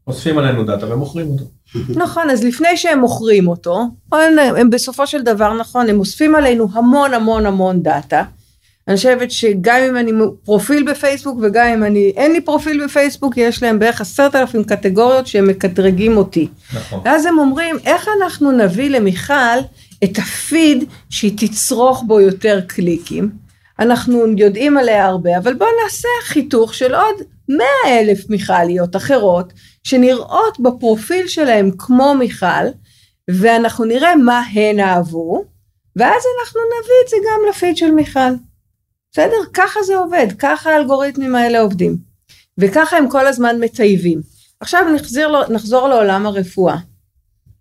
[0.06, 1.44] אוספים עלינו data ומוכרים אותו.
[1.88, 6.68] נכון, אז לפני שהם מוכרים אותו, הם, הם בסופו של דבר, נכון, הם אוספים עלינו
[6.72, 8.24] המון המון המון data.
[8.88, 10.12] אני חושבת שגם אם אני
[10.44, 15.26] פרופיל בפייסבוק וגם אם אני, אין לי פרופיל בפייסבוק, יש להם בערך עשרת אלפים קטגוריות
[15.26, 16.48] שהם מקטרגים אותי.
[16.76, 17.00] נכון.
[17.04, 19.58] ואז הם אומרים, איך אנחנו נביא למיכל
[20.04, 23.30] את הפיד שהיא תצרוך בו יותר קליקים?
[23.78, 27.14] אנחנו יודעים עליה הרבה, אבל בואו נעשה חיתוך של עוד
[27.48, 29.52] 100 אלף מיכליות אחרות,
[29.84, 32.66] שנראות בפרופיל שלהם כמו מיכל,
[33.30, 35.44] ואנחנו נראה מה הן אהבו,
[35.96, 38.34] ואז אנחנו נביא את זה גם לפיד של מיכל.
[39.12, 39.36] בסדר?
[39.54, 41.96] ככה זה עובד, ככה האלגוריתמים האלה עובדים.
[42.58, 44.20] וככה הם כל הזמן מטייבים.
[44.60, 46.76] עכשיו נחזיר, נחזור לעולם הרפואה.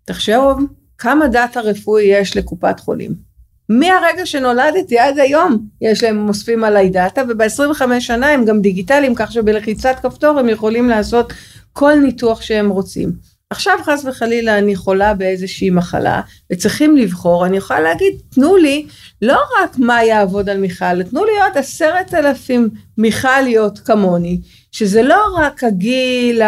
[0.04, 0.58] תחשוב
[0.98, 3.27] כמה דאטה רפואי יש לקופת חולים.
[3.68, 9.32] מהרגע שנולדתי עד היום יש להם אוספים עליי דאטה וב-25 שנה הם גם דיגיטליים כך
[9.32, 11.32] שבלחיצת כפתור הם יכולים לעשות
[11.72, 13.37] כל ניתוח שהם רוצים.
[13.50, 16.20] עכשיו חס וחלילה אני חולה באיזושהי מחלה
[16.52, 18.86] וצריכים לבחור, אני יכולה להגיד תנו לי
[19.22, 24.40] לא רק מה יעבוד על מיכל, תנו לי עוד עשרת אלפים מיכליות כמוני,
[24.72, 26.42] שזה לא רק הגיל,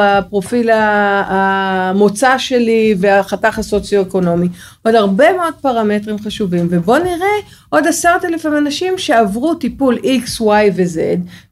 [0.00, 4.48] הפרופיל המוצא שלי והחתך הסוציו-אקונומי,
[4.84, 7.36] עוד הרבה מאוד פרמטרים חשובים, ובואו נראה
[7.68, 10.98] עוד עשרת אלפים אנשים שעברו טיפול X, Y ו-Z,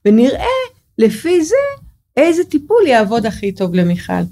[0.04, 0.46] ונראה
[0.98, 1.56] לפי זה
[2.16, 4.22] איזה טיפול יעבוד הכי טוב למיכל.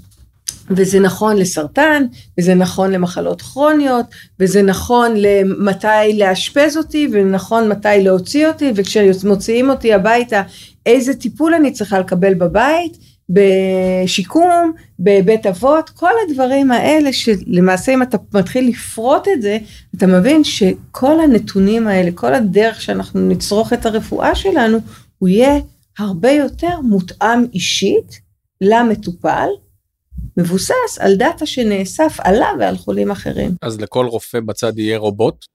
[0.69, 2.05] וזה נכון לסרטן,
[2.39, 4.05] וזה נכון למחלות כרוניות,
[4.39, 10.41] וזה נכון למתי לאשפז אותי, ונכון מתי להוציא אותי, וכשמוציאים אותי הביתה,
[10.85, 12.97] איזה טיפול אני צריכה לקבל בבית,
[13.29, 19.57] בשיקום, בבית אבות, כל הדברים האלה שלמעשה אם אתה מתחיל לפרוט את זה,
[19.97, 24.77] אתה מבין שכל הנתונים האלה, כל הדרך שאנחנו נצרוך את הרפואה שלנו,
[25.17, 25.59] הוא יהיה
[25.99, 28.19] הרבה יותר מותאם אישית
[28.61, 29.47] למטופל,
[30.37, 33.55] מבוסס על דאטה שנאסף עליו ועל חולים אחרים.
[33.61, 35.45] אז לכל רופא בצד יהיה רובוט?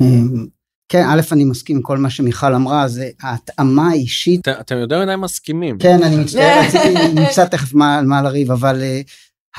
[0.00, 0.46] אמ,
[0.88, 4.48] כן, א', אני מסכים עם כל מה שמיכל אמרה, זה ההתאמה האישית.
[4.48, 5.78] את, אתם יותר מדי מסכימים.
[5.78, 8.82] כן, אני מצטער, רציתי נמצא תכף מה, לריב, אבל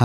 [0.00, 0.04] uh,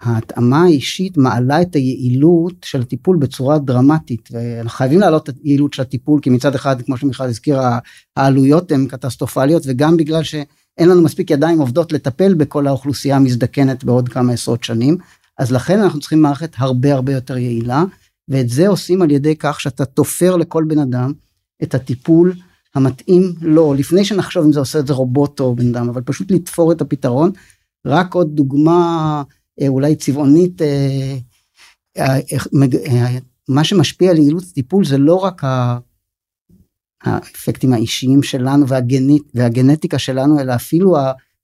[0.00, 5.82] ההתאמה האישית מעלה את היעילות של הטיפול בצורה דרמטית, ואנחנו חייבים להעלות את היעילות של
[5.82, 7.78] הטיפול, כי מצד אחד, כמו שמיכל הזכירה,
[8.16, 10.34] העלויות הן קטסטרופליות, וגם בגלל ש...
[10.78, 14.96] אין לנו מספיק ידיים עובדות לטפל בכל האוכלוסייה המזדקנת בעוד כמה עשרות שנים,
[15.38, 17.84] אז לכן אנחנו צריכים מערכת הרבה הרבה יותר יעילה,
[18.28, 21.12] ואת זה עושים על ידי כך שאתה תופר לכל בן אדם
[21.62, 22.32] את הטיפול
[22.74, 26.30] המתאים לו, לפני שנחשוב אם זה עושה את זה רובוט או בן אדם, אבל פשוט
[26.30, 27.32] לתפור את הפתרון.
[27.86, 29.22] רק עוד דוגמה
[29.60, 31.16] אה, אולי צבעונית, אה,
[31.98, 35.42] אה, מה שמשפיע על יעילות הטיפול זה לא רק
[37.04, 40.96] האפקטים האישיים שלנו והגנית, והגנטיקה שלנו, אלא אפילו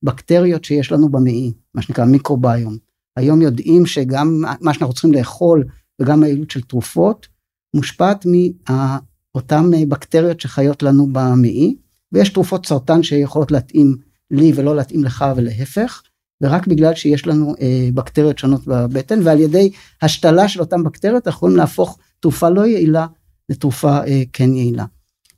[0.02, 2.76] הבקטריות שיש לנו במעי, מה שנקרא מיקרוביום.
[3.16, 5.64] היום יודעים שגם מה שאנחנו צריכים לאכול
[6.00, 7.28] וגם היעילות של תרופות
[7.74, 11.76] מושפעת מאותן בקטריות שחיות לנו במעי,
[12.12, 13.96] ויש תרופות סרטן שיכולות להתאים
[14.30, 16.02] לי ולא להתאים לך ולהפך,
[16.42, 19.70] ורק בגלל שיש לנו אה, בקטריות שונות בבטן, ועל ידי
[20.02, 23.06] השתלה של אותן בקטריות אנחנו יכולים להפוך תרופה לא יעילה
[23.48, 24.84] לתרופה אה, כן יעילה.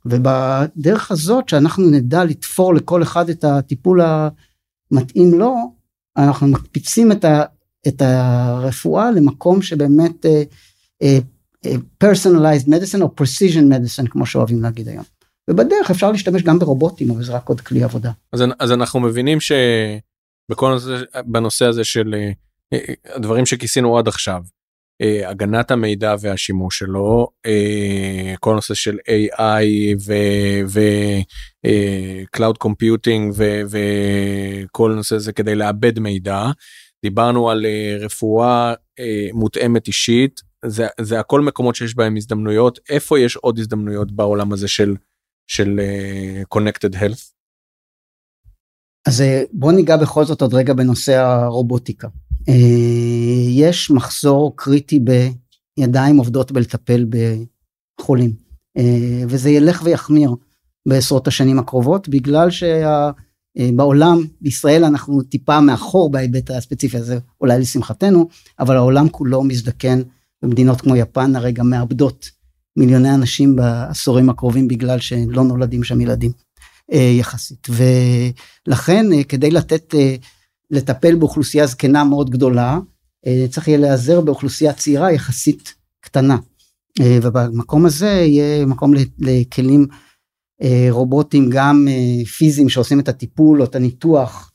[0.05, 5.55] ובדרך הזאת שאנחנו נדע לתפור לכל אחד את הטיפול המתאים לו,
[6.17, 7.43] אנחנו מקפיצים את, ה,
[7.87, 11.67] את הרפואה למקום שבאמת uh, uh,
[12.03, 15.03] personalized medicine או precision medicine כמו שאוהבים להגיד היום.
[15.49, 18.11] ובדרך אפשר להשתמש גם ברובוטים אבל זה רק עוד כלי עבודה.
[18.33, 22.15] אז, אז אנחנו מבינים שבכל נושא, בנושא הזה של
[23.15, 24.41] הדברים שכיסינו עד עכשיו
[25.25, 29.63] הגנת המידע והשימוש שלו, אה, כל נושא של AI
[30.69, 33.33] ו-Cloud אה, Computing
[33.69, 36.45] וכל נושא הזה כדי לאבד מידע.
[37.03, 37.65] דיברנו על
[37.99, 38.73] רפואה
[39.33, 44.67] מותאמת אישית, זה, זה הכל מקומות שיש בהם הזדמנויות, איפה יש עוד הזדמנויות בעולם הזה
[44.67, 44.95] של,
[45.47, 45.79] של
[46.55, 47.33] Connected Health?
[49.07, 52.07] אז בוא ניגע בכל זאת עוד רגע בנושא הרובוטיקה.
[52.49, 54.99] אה, יש מחסור קריטי
[55.77, 57.05] בידיים עובדות בלטפל
[57.99, 58.33] בחולים.
[58.77, 60.35] אה, וזה ילך ויחמיר
[60.87, 68.27] בעשרות השנים הקרובות בגלל שבעולם אה, בישראל אנחנו טיפה מאחור בהיבט הספציפי הזה אולי לשמחתנו
[68.59, 70.01] אבל העולם כולו מזדקן
[70.41, 72.29] במדינות כמו יפן הרי גם מאבדות
[72.77, 76.31] מיליוני אנשים בעשורים הקרובים בגלל שלא נולדים שם ילדים
[76.91, 77.67] יחסית.
[77.69, 79.95] ולכן כדי לתת
[80.73, 82.79] לטפל באוכלוסייה זקנה מאוד גדולה,
[83.27, 86.37] אה, צריך יהיה להיעזר באוכלוסייה צעירה יחסית קטנה.
[87.01, 89.87] אה, ובמקום הזה יהיה מקום לכלים
[90.61, 91.87] אה, רובוטים גם
[92.37, 94.49] פיזיים שעושים את הטיפול או את הניתוח,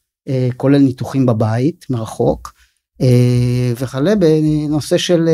[0.56, 2.52] כולל ניתוחים בבית מרחוק,
[3.76, 5.28] וכלה בנושא של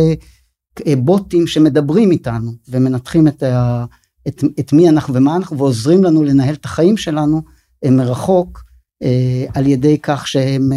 [0.99, 3.85] בוטים שמדברים איתנו ומנתחים את, ה,
[4.29, 7.43] את, את מי אנחנו ומה אנחנו ועוזרים לנו לנהל את החיים שלנו
[7.85, 8.64] מרחוק
[9.55, 10.71] על ידי כך שהם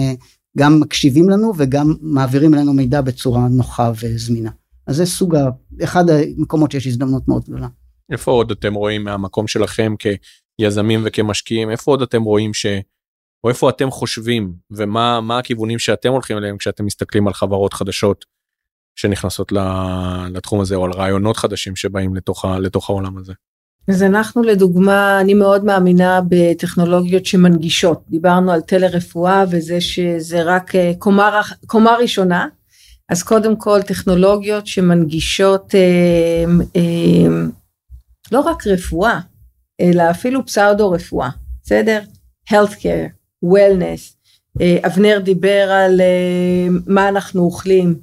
[0.58, 4.52] גם מקשיבים לנו וגם מעבירים לנו מידע בצורה נוחה וזמינה.
[4.88, 5.50] אז זה סוג, ה...
[5.84, 7.68] אחד המקומות שיש הזדמנות מאוד גדולה.
[8.12, 9.94] איפה עוד אתם רואים מהמקום שלכם
[10.62, 12.66] כיזמים וכמשקיעים, איפה עוד אתם רואים ש...
[13.44, 18.26] או איפה אתם חושבים ומה מה הכיוונים שאתם הולכים אליהם כשאתם מסתכלים על חברות חדשות
[18.96, 19.52] שנכנסות
[20.32, 22.46] לתחום הזה או על רעיונות חדשים שבאים לתוך.
[22.46, 23.34] לתוך העולם הזה.
[23.90, 28.02] אז אנחנו לדוגמה, אני מאוד מאמינה בטכנולוגיות שמנגישות.
[28.10, 32.48] דיברנו על טלרפואה וזה שזה רק אה, קומה, קומה ראשונה.
[33.10, 36.46] אז קודם כל טכנולוגיות שמנגישות אה,
[36.76, 37.46] אה,
[38.32, 39.20] לא רק רפואה,
[39.82, 41.30] אלא אפילו פסאודו רפואה,
[41.64, 42.00] בסדר?
[42.52, 43.10] healthcare,
[43.46, 44.18] wellness,
[44.62, 47.96] אה, אבנר דיבר על אה, מה אנחנו אוכלים,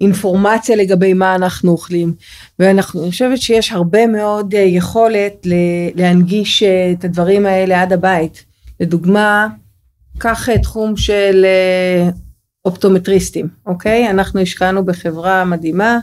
[0.00, 2.14] אינפורמציה לגבי מה אנחנו אוכלים,
[2.58, 5.46] ואני חושבת שיש הרבה מאוד אה, יכולת
[5.94, 8.44] להנגיש אה, את הדברים האלה עד הבית.
[8.80, 9.48] לדוגמה,
[10.18, 11.46] קח אה, תחום של
[12.64, 14.10] אופטומטריסטים, אוקיי?
[14.10, 15.98] אנחנו השקענו בחברה מדהימה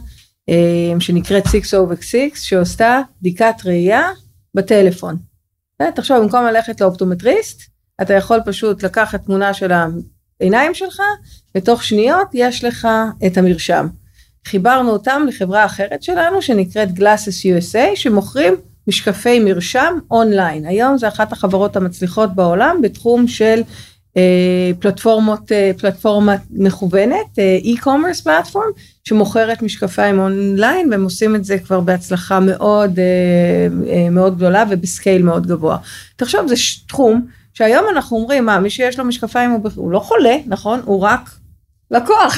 [0.99, 4.09] שנקראת 6 over 6 שעושה בדיקת ראייה
[4.53, 5.15] בטלפון.
[5.95, 7.61] תחשוב, במקום ללכת לאופטומטריסט,
[8.01, 9.71] אתה יכול פשוט לקחת תמונה של
[10.41, 11.01] העיניים שלך,
[11.55, 12.87] ותוך שניות יש לך
[13.27, 13.87] את המרשם.
[14.45, 18.53] חיברנו אותם לחברה אחרת שלנו שנקראת Glasses USA שמוכרים
[18.87, 20.65] משקפי מרשם אונליין.
[20.65, 23.61] היום זה אחת החברות המצליחות בעולם בתחום של
[24.17, 28.69] אה, פלטפורמות, אה, פלטפורמה מכוונת, אה, e-commerce פלטפורם,
[29.03, 32.99] שמוכרת משקפיים אונליין והם עושים את זה כבר בהצלחה מאוד
[34.11, 35.77] מאוד גדולה ובסקייל מאוד גבוה.
[36.15, 36.55] תחשוב זה
[36.87, 41.01] תחום שהיום אנחנו אומרים מה מי שיש לו משקפיים הוא, הוא לא חולה נכון הוא
[41.01, 41.29] רק
[41.91, 42.37] לקוח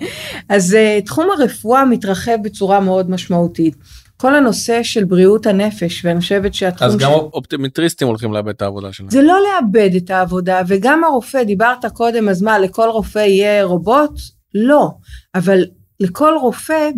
[0.54, 3.76] אז תחום הרפואה מתרחב בצורה מאוד משמעותית.
[4.16, 7.14] כל הנושא של בריאות הנפש ואני חושבת שהתחום אז גם ש...
[7.14, 9.10] אופטימטריסטים הולכים לאבד את העבודה שלהם.
[9.10, 14.20] זה לא לאבד את העבודה וגם הרופא דיברת קודם אז מה לכל רופא יהיה רובוט?
[14.54, 14.90] לא
[15.34, 15.64] אבל
[16.00, 16.90] לכל רופא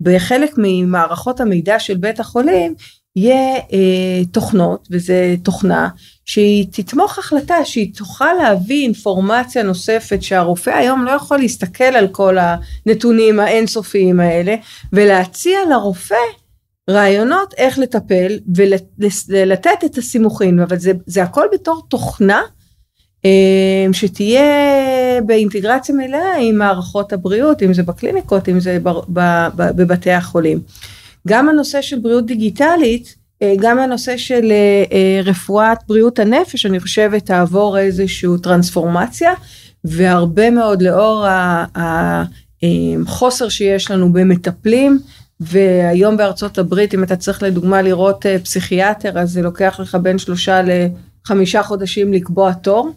[0.00, 2.74] בחלק ממערכות המידע של בית החולים
[3.16, 5.88] יהיה אה, תוכנות וזה תוכנה
[6.24, 12.36] שהיא תתמוך החלטה שהיא תוכל להביא אינפורמציה נוספת שהרופא היום לא יכול להסתכל על כל
[12.38, 14.54] הנתונים האינסופיים האלה
[14.92, 16.14] ולהציע לרופא
[16.90, 18.38] רעיונות איך לטפל
[19.28, 22.42] ולתת את הסימוכין אבל זה, זה הכל בתור תוכנה
[23.24, 24.42] אה, שתהיה
[25.26, 28.78] באינטגרציה מלאה עם מערכות הבריאות אם זה בקליניקות אם זה
[29.56, 30.60] בבתי החולים.
[31.26, 37.26] גם הנושא של בריאות דיגיטלית אה, גם הנושא של אה, רפואת בריאות הנפש אני חושבת
[37.26, 39.32] תעבור איזושהי טרנספורמציה
[39.84, 41.26] והרבה מאוד לאור
[42.62, 44.98] החוסר שיש לנו במטפלים
[45.40, 50.18] והיום בארצות הברית אם אתה צריך לדוגמה לראות אה, פסיכיאטר אז זה לוקח לך בין
[50.18, 52.92] שלושה לחמישה חודשים לקבוע תור.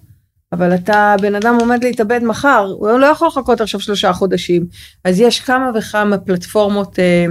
[0.52, 4.65] אבל אתה בן אדם עומד להתאבד מחר הוא לא יכול לחכות עכשיו שלושה חודשים
[5.06, 7.26] אז יש כמה וכמה פלטפורמות אה, אה,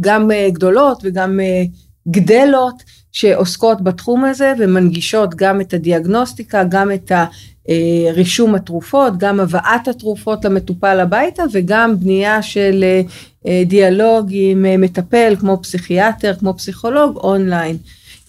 [0.00, 1.62] גם אה, גדולות וגם אה,
[2.08, 7.12] גדלות שעוסקות בתחום הזה ומנגישות גם את הדיאגנוסטיקה גם את
[7.68, 13.00] אה, רישום התרופות, גם הבאת התרופות למטופל הביתה וגם בנייה של אה,
[13.46, 17.76] אה, דיאלוג עם מטפל כמו פסיכיאטר, כמו פסיכולוג אונליין.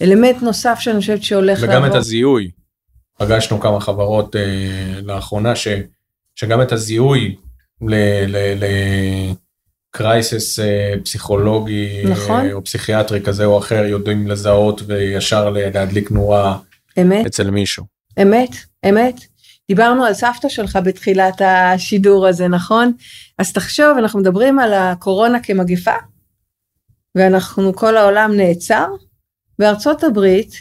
[0.02, 1.86] אלמנט נוסף שאני חושבת שהולך וגם לעבור.
[1.86, 2.50] וגם את הזיהוי.
[3.18, 5.68] פגשנו כמה חברות אה, לאחרונה ש,
[6.34, 7.36] שגם את הזיהוי
[7.80, 9.39] לקרייסס
[10.62, 12.46] אה, פסיכולוגי נכון.
[12.46, 16.58] אה, או פסיכיאטרי כזה או אחר יודעים לזהות וישר להדליק נורה
[17.00, 17.26] אמת.
[17.26, 17.84] אצל מישהו.
[18.22, 18.50] אמת,
[18.88, 19.20] אמת.
[19.68, 22.92] דיברנו על סבתא שלך בתחילת השידור הזה, נכון?
[23.38, 25.96] אז תחשוב, אנחנו מדברים על הקורונה כמגפה,
[27.14, 28.86] ואנחנו, כל העולם נעצר.
[29.58, 30.54] בארצות הברית,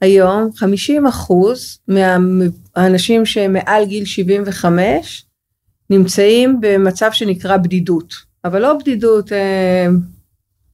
[0.00, 5.26] היום 50 אחוז מהאנשים שמעל גיל 75
[5.90, 8.14] נמצאים במצב שנקרא בדידות,
[8.44, 9.86] אבל לא בדידות, אה,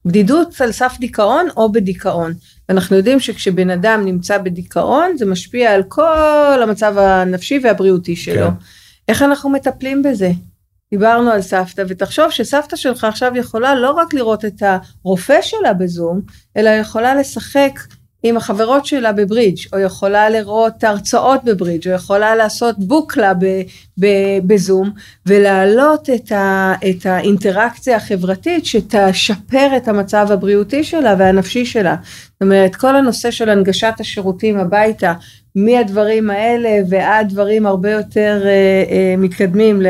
[0.05, 2.33] בדידות על סף דיכאון או בדיכאון.
[2.69, 8.47] אנחנו יודעים שכשבן אדם נמצא בדיכאון זה משפיע על כל המצב הנפשי והבריאותי שלו.
[8.47, 8.53] כן.
[9.07, 10.31] איך אנחנו מטפלים בזה?
[10.91, 14.63] דיברנו על סבתא ותחשוב שסבתא שלך עכשיו יכולה לא רק לראות את
[15.03, 16.21] הרופא שלה בזום
[16.57, 17.79] אלא יכולה לשחק
[18.23, 23.33] עם החברות שלה בברידג', או יכולה לראות הרצאות בברידג', או יכולה לעשות בוקלה
[24.43, 24.91] בזום,
[25.25, 31.95] ולהעלות את, ה, את האינטראקציה החברתית שתשפר את המצב הבריאותי שלה והנפשי שלה.
[32.03, 35.13] זאת אומרת, כל הנושא של הנגשת השירותים הביתה,
[35.55, 39.81] מהדברים האלה ועד דברים הרבה יותר אה, אה, מתקדמים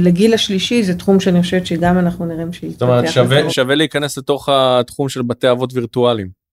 [0.00, 2.70] לגיל השלישי, זה תחום שאני חושבת שגם אנחנו נראה שיתפתח.
[2.70, 6.43] זאת אומרת, שווה, שווה להיכנס לתוך התחום של בתי אבות וירטואליים.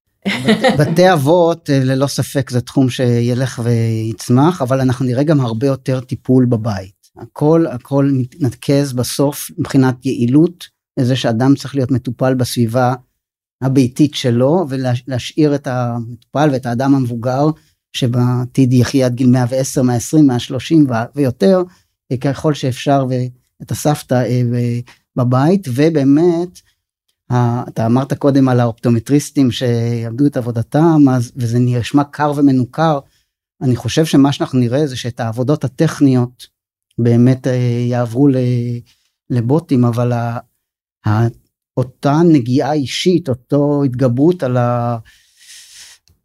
[0.79, 5.99] בתי אבות אה, ללא ספק זה תחום שילך ויצמח אבל אנחנו נראה גם הרבה יותר
[5.99, 7.01] טיפול בבית.
[7.17, 10.67] הכל הכל מתנקז בסוף מבחינת יעילות
[10.99, 12.93] לזה שאדם צריך להיות מטופל בסביבה
[13.61, 17.45] הביתית שלו ולהשאיר את המטופל ואת האדם המבוגר
[17.93, 21.63] שבעתיד יחיה עד גיל 110 120 130 ויותר
[22.21, 24.41] ככל שאפשר ואת הסבתא אה,
[25.15, 26.59] בבית ובאמת
[27.67, 32.99] אתה אמרת קודם על האופטומטריסטים שיעבדו את עבודתם אז וזה נשמע קר ומנוכר.
[33.61, 36.47] אני חושב שמה שאנחנו נראה זה שאת העבודות הטכניות
[36.97, 37.53] באמת אה,
[37.89, 38.27] יעברו
[39.29, 40.11] לבוטים אבל
[41.77, 44.97] אותה נגיעה אישית אותו התגברות על, ה,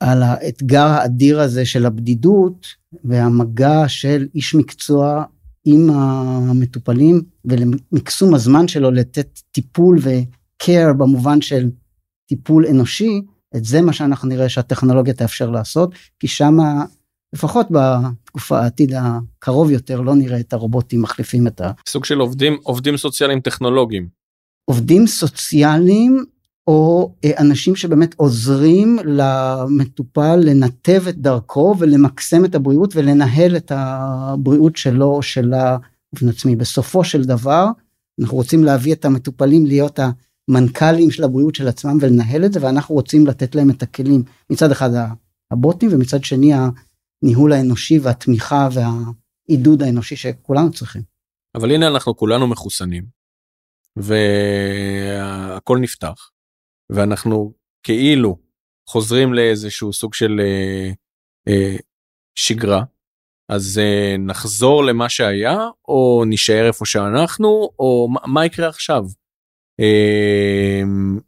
[0.00, 2.66] על האתגר האדיר הזה של הבדידות
[3.04, 5.24] והמגע של איש מקצוע
[5.64, 10.10] עם המטופלים ולמקסום הזמן שלו לתת טיפול ו...
[10.62, 11.70] care במובן של
[12.28, 13.22] טיפול אנושי,
[13.56, 16.84] את זה מה שאנחנו נראה שהטכנולוגיה תאפשר לעשות, כי שמה
[17.32, 21.70] לפחות בתקופה העתיד הקרוב יותר לא נראה את הרובוטים מחליפים את ה...
[21.88, 24.08] סוג של עובדים עובדים סוציאליים טכנולוגיים.
[24.64, 26.24] עובדים סוציאליים
[26.66, 34.76] או אה, אנשים שבאמת עוזרים למטופל לנתב את דרכו ולמקסם את הבריאות ולנהל את הבריאות
[34.76, 35.76] שלו או שלה
[36.12, 36.56] באופן עצמי.
[36.56, 37.66] בסופו של דבר
[38.20, 39.98] אנחנו רוצים להביא את המטופלים להיות
[40.48, 44.70] מנכ"לים של הבריאות של עצמם ולנהל את זה ואנחנו רוצים לתת להם את הכלים מצד
[44.70, 44.90] אחד
[45.50, 51.02] הבוטים ומצד שני הניהול האנושי והתמיכה והעידוד האנושי שכולנו צריכים.
[51.54, 53.06] אבל הנה אנחנו כולנו מחוסנים
[53.96, 56.30] והכל נפתח
[56.90, 58.38] ואנחנו כאילו
[58.88, 60.90] חוזרים לאיזשהו סוג של אה,
[61.48, 61.76] אה,
[62.34, 62.84] שגרה
[63.48, 69.04] אז אה, נחזור למה שהיה או נשאר איפה שאנחנו או מה, מה יקרה עכשיו.
[69.78, 71.18] אמ,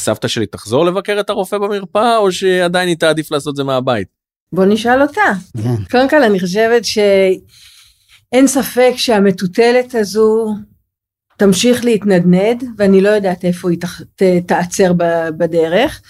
[0.00, 4.08] סבתא שלי תחזור לבקר את הרופא במרפאה או שעדיין היא תעדיף לעשות זה מהבית?
[4.52, 5.20] בוא נשאל אותה.
[5.62, 5.84] כן.
[5.90, 10.54] קודם כל אני חושבת שאין ספק שהמטוטלת הזו
[11.36, 13.78] תמשיך להתנדנד ואני לא יודעת איפה היא
[14.16, 14.92] ת, תעצר
[15.38, 16.02] בדרך.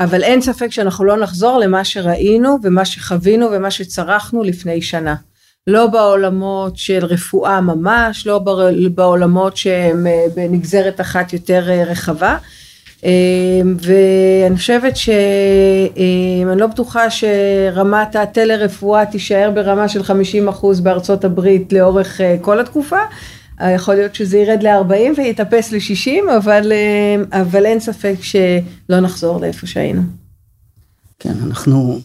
[0.00, 5.14] אבל אין ספק שאנחנו לא נחזור למה שראינו ומה שחווינו ומה שצרכנו לפני שנה.
[5.66, 8.40] לא בעולמות של רפואה ממש, לא
[8.94, 12.38] בעולמות שהם אה, בנגזרת אחת יותר אה, רחבה.
[13.04, 13.10] אה,
[13.78, 22.60] ואני חושבת שאני לא בטוחה שרמת הטלרפואה תישאר ברמה של 50% בארצות הברית לאורך כל
[22.60, 22.98] התקופה.
[23.74, 26.72] יכול להיות שזה ירד ל-40 ויטפס ל-60, אבל,
[27.32, 30.02] אבל אין ספק שלא נחזור לאיפה שהיינו.
[31.18, 32.00] כן, אנחנו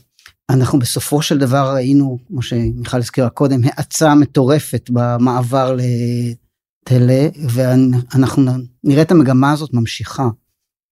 [0.49, 8.51] אנחנו בסופו של דבר ראינו, כמו שמיכל הזכירה קודם, האצה מטורפת במעבר לטלה, ואנחנו
[8.83, 10.29] נראה את המגמה הזאת ממשיכה.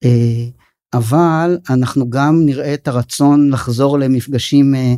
[0.04, 0.46] אה,
[0.94, 4.96] אבל אנחנו גם נראה את הרצון לחזור למפגשים אה,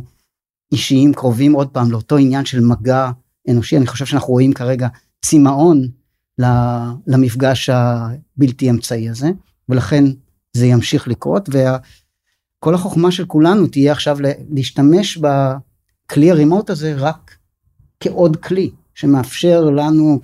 [0.72, 3.10] אישיים קרובים עוד פעם לאותו עניין של מגע
[3.50, 3.76] אנושי.
[3.76, 4.88] אני חושב שאנחנו רואים כרגע
[5.24, 5.88] צמאון
[7.06, 9.30] למפגש הבלתי אמצעי הזה,
[9.68, 10.04] ולכן
[10.56, 11.48] זה ימשיך לקרות.
[11.52, 11.76] וה...
[12.58, 14.18] כל החוכמה של כולנו תהיה עכשיו
[14.50, 17.36] להשתמש בכלי הרימוט הזה רק
[18.00, 20.18] כעוד כלי שמאפשר לנו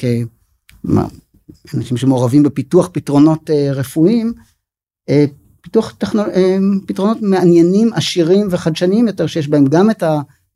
[1.69, 4.33] כאנשים שמעורבים בפיתוח פתרונות אה, רפואיים,
[5.09, 5.25] אה,
[5.61, 6.31] פיתוח טכנול...
[6.31, 6.57] אה,
[6.87, 10.03] פתרונות מעניינים, עשירים וחדשניים יותר שיש בהם גם את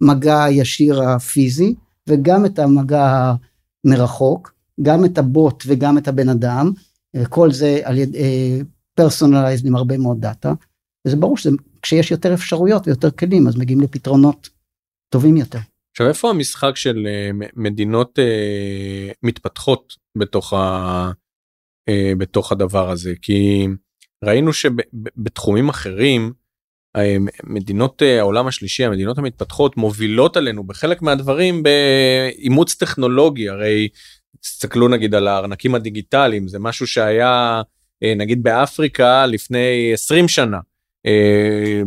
[0.01, 1.75] המגע הישיר הפיזי
[2.09, 3.35] וגם את המגע
[3.85, 6.73] מרחוק, גם את הבוט וגם את הבן אדם,
[7.29, 8.63] כל זה על ידי
[8.95, 10.53] פרסונליזד עם הרבה מאוד דאטה.
[11.07, 11.51] וזה ברור שזה
[11.83, 14.49] כשיש יותר אפשרויות ויותר כלים אז מגיעים לפתרונות
[15.09, 15.59] טובים יותר.
[15.91, 21.11] עכשיו איפה המשחק של אה, מדינות uh, מתפתחות בתוך, ה,
[21.91, 23.13] uh, בתוך הדבר הזה?
[23.23, 23.67] כי
[24.25, 26.33] ראינו שבתחומים אחרים
[27.45, 33.49] מדינות העולם השלישי המדינות המתפתחות מובילות עלינו בחלק מהדברים באימוץ טכנולוגי.
[33.49, 33.89] הרי
[34.41, 37.63] תסתכלו נגיד על הארנקים הדיגיטליים זה משהו שהיה
[38.17, 40.57] נגיד באפריקה לפני 20 שנה.
[40.57, 40.63] אה,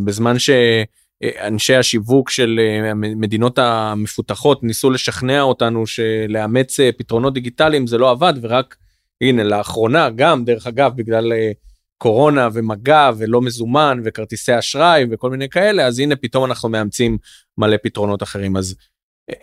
[0.05, 7.97] בזמן שאנשי השיווק של אה, המדינות המפותחות ניסו לשכנע אותנו שלאמץ אה, פתרונות דיגיטליים זה
[7.97, 8.76] לא עבד ורק
[9.22, 11.34] הנה לאחרונה גם דרך אגב בגלל
[11.97, 17.17] קורונה ומגע ולא מזומן וכרטיסי אשראי וכל מיני כאלה אז הנה פתאום אנחנו מאמצים
[17.57, 18.76] מלא פתרונות אחרים אז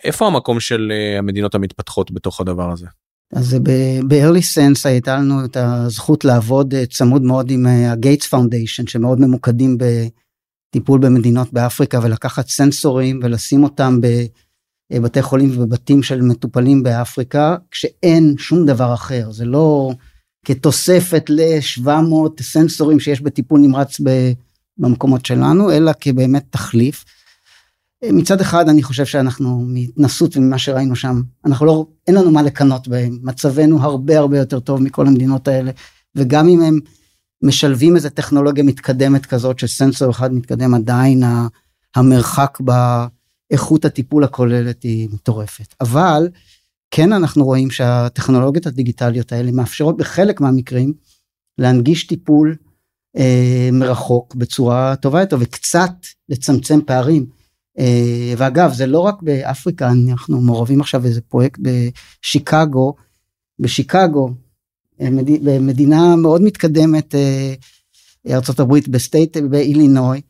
[0.05, 2.87] איפה המקום של אה, המדינות המתפתחות בתוך הדבר הזה.
[3.33, 3.57] אז
[4.09, 9.79] ב-early sense הייתה לנו את הזכות לעבוד אה, צמוד מאוד עם ה-gates foundation שמאוד ממוקדים
[9.79, 14.01] בטיפול במדינות באפריקה ולקחת סנסורים ולשים אותם
[14.93, 19.91] בבתי חולים ובבתים של מטופלים באפריקה כשאין שום דבר אחר זה לא
[20.45, 24.01] כתוספת ל-700 סנסורים שיש בטיפול נמרץ
[24.79, 27.05] במקומות שלנו אלא כבאמת תחליף.
[28.05, 32.89] מצד אחד אני חושב שאנחנו מהתנסות וממה שראינו שם אנחנו לא אין לנו מה לקנות
[32.89, 35.71] בהם מצבנו הרבה הרבה יותר טוב מכל המדינות האלה
[36.15, 36.79] וגם אם הם
[37.43, 41.23] משלבים איזה טכנולוגיה מתקדמת כזאת שסנסור אחד מתקדם עדיין
[41.97, 46.29] המרחק באיכות הטיפול הכוללת היא מטורפת אבל
[46.91, 50.93] כן אנחנו רואים שהטכנולוגיות הדיגיטליות האלה מאפשרות בחלק מהמקרים
[51.59, 52.57] להנגיש טיפול
[53.17, 55.93] אה, מרחוק בצורה טובה יותר וקצת
[56.29, 57.38] לצמצם פערים.
[57.79, 62.95] אה, ואגב זה לא רק באפריקה אנחנו מעורבים עכשיו איזה פרויקט בשיקגו.
[63.59, 64.31] בשיקגו
[65.01, 65.09] אה,
[65.43, 67.55] במדינה מאוד מתקדמת אה,
[68.31, 70.21] ארה"ב ב state באילינוי.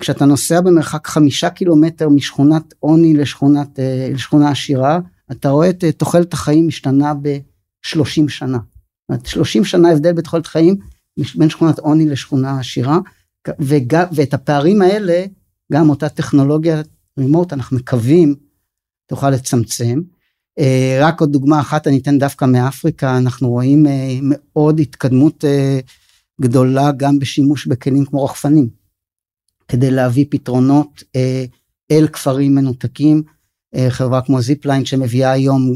[0.00, 3.78] כשאתה נוסע במרחק חמישה קילומטר משכונת עוני לשכונת
[4.12, 4.98] לשכונה עשירה
[5.32, 8.58] אתה רואה את תוחלת החיים משתנה ב-30 שנה.
[9.24, 10.76] 30 שנה הבדל בתוחלת חיים
[11.34, 12.98] בין שכונת עוני לשכונה עשירה.
[14.12, 15.24] ואת הפערים האלה
[15.72, 16.82] גם אותה טכנולוגיה
[17.18, 18.34] רימוט אנחנו מקווים
[19.06, 20.00] תוכל לצמצם.
[20.58, 25.80] אה, רק עוד דוגמה אחת אני אתן דווקא מאפריקה אנחנו רואים אה, מאוד התקדמות אה,
[26.40, 28.68] גדולה גם בשימוש בכלים כמו רחפנים
[29.68, 31.02] כדי להביא פתרונות
[31.90, 33.22] אל כפרים מנותקים
[33.88, 35.72] חברה כמו זיפליין שמביאה היום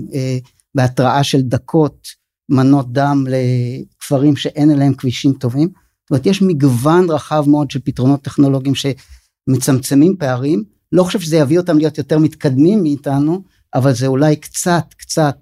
[0.74, 2.08] בהתראה של דקות
[2.48, 5.68] מנות דם לכפרים שאין אליהם כבישים טובים.
[5.68, 11.58] זאת אומרת יש מגוון רחב מאוד של פתרונות טכנולוגיים שמצמצמים פערים לא חושב שזה יביא
[11.58, 13.42] אותם להיות יותר מתקדמים מאיתנו,
[13.74, 15.36] אבל זה אולי קצת קצת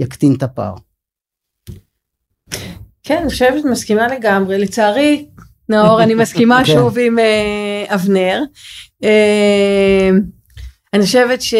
[0.00, 0.74] יקטין את הפער.
[3.02, 5.26] כן, אני חושבת מסכימה לגמרי, לצערי,
[5.68, 6.72] נאור, אני מסכימה כן.
[6.72, 8.42] שוב עם uh, אבנר.
[9.02, 9.06] Uh,
[10.92, 11.54] אני חושבת ש,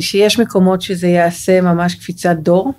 [0.00, 2.72] שיש מקומות שזה יעשה ממש קפיצת דור.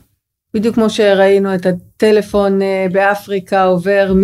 [0.54, 4.24] בדיוק כמו שראינו את הטלפון uh, באפריקה עובר מ...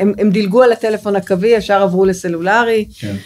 [0.00, 2.88] הם, הם דילגו על הטלפון הקווי, ישר עברו לסלולרי.
[2.98, 3.08] כן.
[3.08, 3.16] אמ,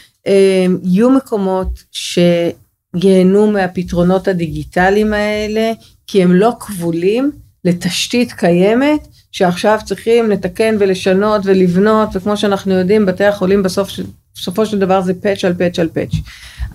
[0.83, 5.72] יהיו מקומות שייהנו מהפתרונות הדיגיטליים האלה,
[6.07, 7.33] כי הם לא כבולים
[7.64, 13.91] לתשתית קיימת, שעכשיו צריכים לתקן ולשנות ולבנות, וכמו שאנחנו יודעים, בתי החולים בסוף,
[14.35, 16.12] בסופו של דבר זה פאץ' על פאץ' על פאץ'.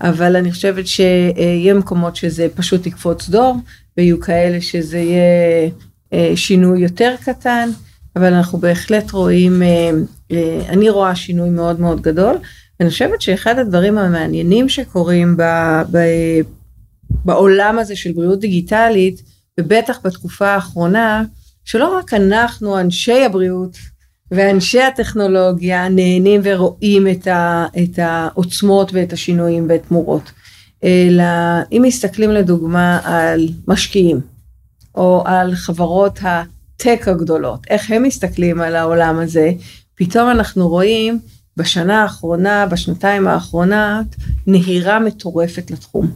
[0.00, 3.56] אבל אני חושבת שיהיה מקומות שזה פשוט יקפוץ דור,
[3.96, 5.70] ויהיו כאלה שזה יהיה
[6.12, 7.68] אה, שינוי יותר קטן,
[8.16, 9.90] אבל אנחנו בהחלט רואים, אה,
[10.32, 12.36] אה, אני רואה שינוי מאוד מאוד גדול.
[12.80, 15.42] אני חושבת שאחד הדברים המעניינים שקורים ב,
[15.92, 15.98] ב,
[17.24, 19.22] בעולם הזה של בריאות דיגיטלית,
[19.60, 21.24] ובטח בתקופה האחרונה,
[21.64, 23.76] שלא רק אנחנו, אנשי הבריאות
[24.30, 30.32] ואנשי הטכנולוגיה, נהנים ורואים את, ה, את העוצמות ואת השינויים והתמורות,
[30.84, 31.24] אלא
[31.72, 34.20] אם מסתכלים לדוגמה על משקיעים,
[34.94, 39.52] או על חברות הטק הגדולות, איך הם מסתכלים על העולם הזה,
[39.94, 41.18] פתאום אנחנו רואים
[41.56, 44.06] בשנה האחרונה, בשנתיים האחרונות,
[44.46, 46.10] נהירה מטורפת לתחום.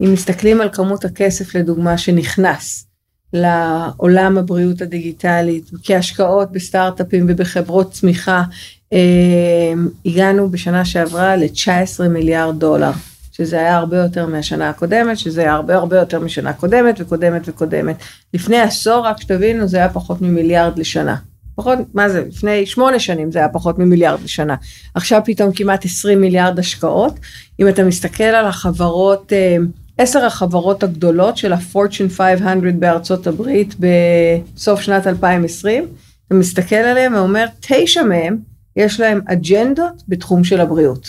[0.00, 2.86] אם מסתכלים על כמות הכסף לדוגמה שנכנס
[3.32, 8.44] לעולם הבריאות הדיגיטלית כהשקעות בסטארט-אפים ובחברות צמיחה,
[8.92, 9.72] אה,
[10.06, 12.90] הגענו בשנה שעברה ל-19 מיליארד דולר,
[13.32, 17.96] שזה היה הרבה יותר מהשנה הקודמת, שזה היה הרבה הרבה יותר משנה קודמת וקודמת וקודמת.
[18.34, 21.16] לפני עשור, רק שתבינו, זה היה פחות ממיליארד לשנה.
[21.56, 24.54] פחות, מה זה, לפני שמונה שנים זה היה פחות ממיליארד לשנה.
[24.94, 27.14] עכשיו פתאום כמעט 20 מיליארד השקעות.
[27.60, 29.56] אם אתה מסתכל על החברות, אה,
[29.98, 35.86] עשר החברות הגדולות של ה-Fortune 500 בארצות הברית בסוף שנת 2020,
[36.26, 38.38] אתה מסתכל עליהם ואומר, תשע מהם
[38.76, 41.08] יש להם אג'נדות בתחום של הבריאות.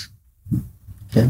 [1.12, 1.28] כן.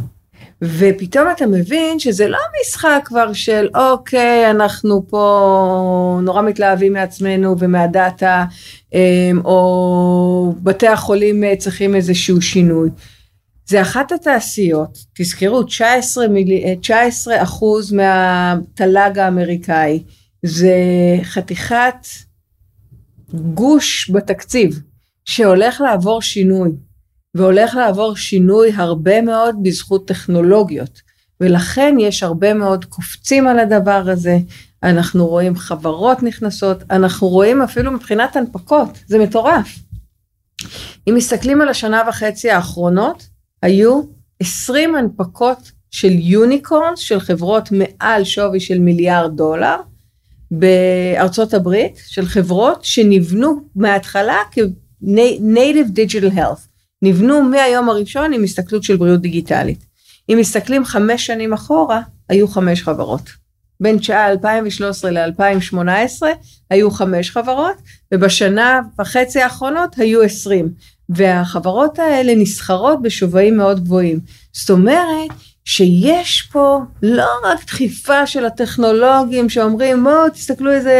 [0.61, 8.45] ופתאום אתה מבין שזה לא משחק כבר של אוקיי אנחנו פה נורא מתלהבים מעצמנו ומהדאטה
[8.93, 12.89] אמ, או בתי החולים אה, צריכים איזשהו שינוי.
[13.65, 20.03] זה אחת התעשיות, תזכרו 19, מילי, 19 אה, אחוז מהתל"ג האמריקאי,
[20.43, 20.75] זה
[21.23, 22.07] חתיכת
[23.33, 24.81] גוש בתקציב
[25.25, 26.71] שהולך לעבור שינוי.
[27.37, 31.01] והולך לעבור שינוי הרבה מאוד בזכות טכנולוגיות.
[31.41, 34.37] ולכן יש הרבה מאוד קופצים על הדבר הזה,
[34.83, 39.67] אנחנו רואים חברות נכנסות, אנחנו רואים אפילו מבחינת הנפקות, זה מטורף.
[41.09, 43.27] אם מסתכלים על השנה וחצי האחרונות,
[43.61, 44.01] היו
[44.39, 49.75] 20 הנפקות של יוניקורנס, של חברות מעל שווי של מיליארד דולר,
[50.51, 56.76] בארצות הברית, של חברות שנבנו מההתחלה כ-Native Digital Health.
[57.01, 59.85] נבנו מהיום הראשון עם הסתכלות של בריאות דיגיטלית.
[60.29, 63.21] אם מסתכלים חמש שנים אחורה, היו חמש חברות.
[63.79, 65.77] בין שעה 2013 ל-2018
[66.69, 67.75] היו חמש חברות,
[68.13, 70.69] ובשנה וחצי האחרונות היו עשרים.
[71.09, 74.19] והחברות האלה נסחרות בשווים מאוד גבוהים.
[74.53, 75.31] זאת אומרת
[75.65, 80.99] שיש פה לא רק דחיפה של הטכנולוגים שאומרים בואו תסתכלו איזה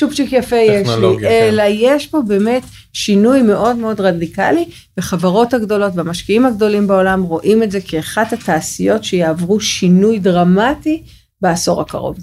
[0.00, 1.26] צ'ופצ'יק יפה יש לי, כן.
[1.26, 4.64] אלא יש פה באמת שינוי מאוד מאוד רדיקלי,
[4.98, 11.02] וחברות הגדולות והמשקיעים הגדולים בעולם רואים את זה כאחת התעשיות שיעברו שינוי דרמטי
[11.40, 12.18] בעשור הקרוב.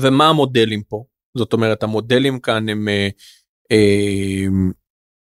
[0.00, 1.04] ומה המודלים פה?
[1.36, 3.08] זאת אומרת המודלים כאן הם אה,
[3.72, 4.46] אה,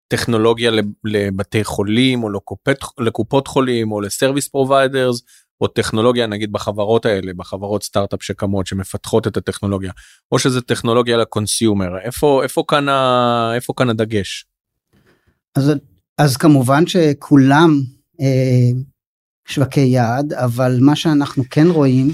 [0.08, 0.72] טכנולוגיה
[1.04, 5.22] לבתי חולים או לקופת, לקופות חולים או ל service providers
[5.62, 9.92] או טכנולוגיה נגיד בחברות האלה בחברות סטארט-אפ שקמות שמפתחות את הטכנולוגיה
[10.32, 12.86] או שזה טכנולוגיה ל consumer איפה איפה כאן
[13.56, 14.46] איפה כאן הדגש.
[15.56, 15.72] אז
[16.18, 17.82] אז כמובן שכולם
[18.22, 18.72] אה,
[19.48, 22.12] שווקי יעד אבל מה שאנחנו כן רואים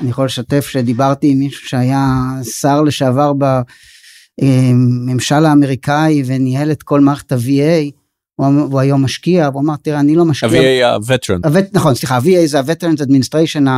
[0.00, 2.06] אני יכול לשתף שדיברתי עם מישהו שהיה
[2.42, 3.32] שר לשעבר
[4.38, 7.90] בממשל האמריקאי וניהל את כל מערכת ה-VA,
[8.36, 10.48] הוא, היום משקיע, והוא אמר, תראה, אני לא משקיע...
[10.48, 11.48] ה-VA ה-Veteran.
[11.72, 13.68] נכון, סליחה, ה-VA זה ה-Veterans Administration,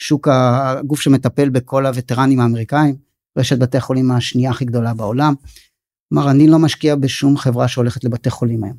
[0.00, 2.96] השוק, הגוף שמטפל בכל הווטרנים האמריקאים,
[3.38, 5.34] רשת בתי החולים השנייה הכי גדולה בעולם.
[6.08, 8.76] כלומר, אני לא משקיע בשום חברה שהולכת לבתי חולים היום.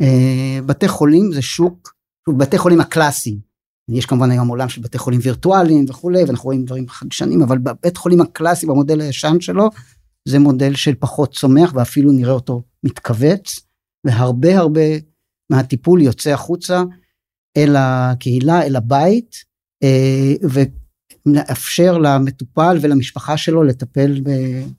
[0.00, 1.94] אה, בתי חולים זה שוק,
[2.28, 3.50] בתי חולים הקלאסיים,
[3.88, 7.96] יש כמובן היום עולם של בתי חולים וירטואליים וכולי, ואנחנו רואים דברים חדשנים, אבל בבית
[7.96, 9.70] חולים הקלאסי, במודל הישן שלו,
[10.28, 13.60] זה מודל של פחות צומח, ואפילו נראה אותו מתכווץ,
[14.04, 14.80] והרבה הרבה
[15.50, 16.82] מהטיפול יוצא החוצה
[17.56, 19.36] אל הקהילה, אל הבית,
[19.82, 20.48] אה,
[21.26, 24.20] ומאפשר למטופל ולמשפחה שלו לטפל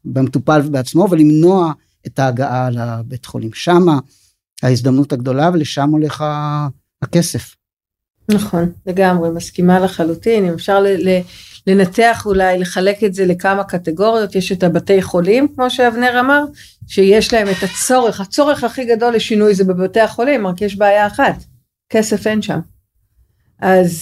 [0.06, 1.74] במטופל בעצמו ולמנוע
[2.08, 3.54] את ההגעה לבית חולים.
[3.54, 4.00] שמה
[4.64, 6.24] ההזדמנות הגדולה ולשם הולך
[7.02, 7.56] הכסף.
[8.30, 11.22] נכון, לגמרי, מסכימה לחלוטין, אם אפשר ל- ל-
[11.68, 16.44] לנתח אולי, לחלק את זה לכמה קטגוריות, יש את הבתי חולים, כמו שאבנר אמר,
[16.88, 21.36] שיש להם את הצורך, הצורך הכי גדול לשינוי זה בבתי החולים, רק יש בעיה אחת,
[21.90, 22.60] כסף אין שם.
[23.62, 24.02] אז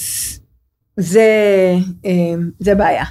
[0.97, 1.29] זה,
[2.05, 3.03] אה, זה בעיה.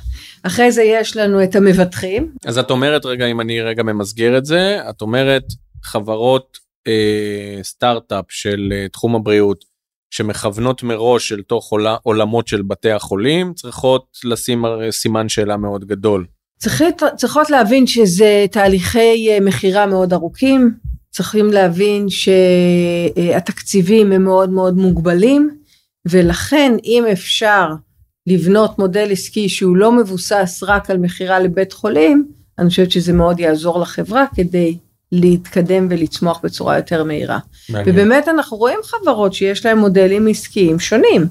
[0.42, 2.32] אחרי זה יש לנו את המבטחים.
[2.44, 5.44] אז את אומרת רגע, אם אני רגע ממסגר את זה, את אומרת
[5.82, 9.64] חברות אה, סטארט-אפ של אה, תחום הבריאות,
[10.10, 16.26] שמכוונות מראש אל תוך עולמות של בתי החולים צריכות לשים סימן שאלה מאוד גדול.
[16.58, 20.70] צריכות, צריכות להבין שזה תהליכי אה, מכירה מאוד ארוכים,
[21.10, 22.06] צריכים להבין
[23.18, 25.58] שהתקציבים הם מאוד מאוד מוגבלים
[26.08, 27.66] ולכן אם אפשר
[28.26, 32.28] לבנות מודל עסקי שהוא לא מבוסס רק על מכירה לבית חולים,
[32.58, 34.78] אני חושבת שזה מאוד יעזור לחברה כדי
[35.12, 37.38] להתקדם ולצמוח בצורה יותר מהירה.
[37.68, 37.94] מעניין.
[37.94, 41.26] ובאמת אנחנו רואים חברות שיש להן מודלים עסקיים שונים,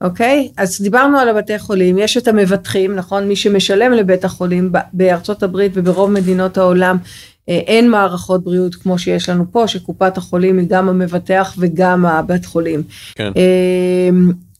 [0.00, 0.48] אוקיי?
[0.56, 3.28] אז דיברנו על הבתי חולים, יש את המבטחים, נכון?
[3.28, 6.96] מי שמשלם לבית החולים בארצות הברית וברוב מדינות העולם,
[7.48, 12.46] אה, אין מערכות בריאות כמו שיש לנו פה, שקופת החולים היא גם המבטח וגם הבית
[12.46, 12.82] חולים.
[13.14, 13.32] כן.
[13.36, 14.10] אה,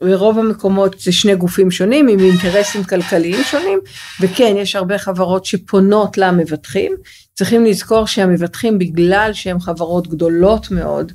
[0.03, 3.79] ברוב המקומות זה שני גופים שונים עם אינטרסים כלכליים שונים,
[4.21, 6.93] וכן, יש הרבה חברות שפונות למבטחים.
[7.35, 11.13] צריכים לזכור שהמבטחים, בגלל שהם חברות גדולות מאוד,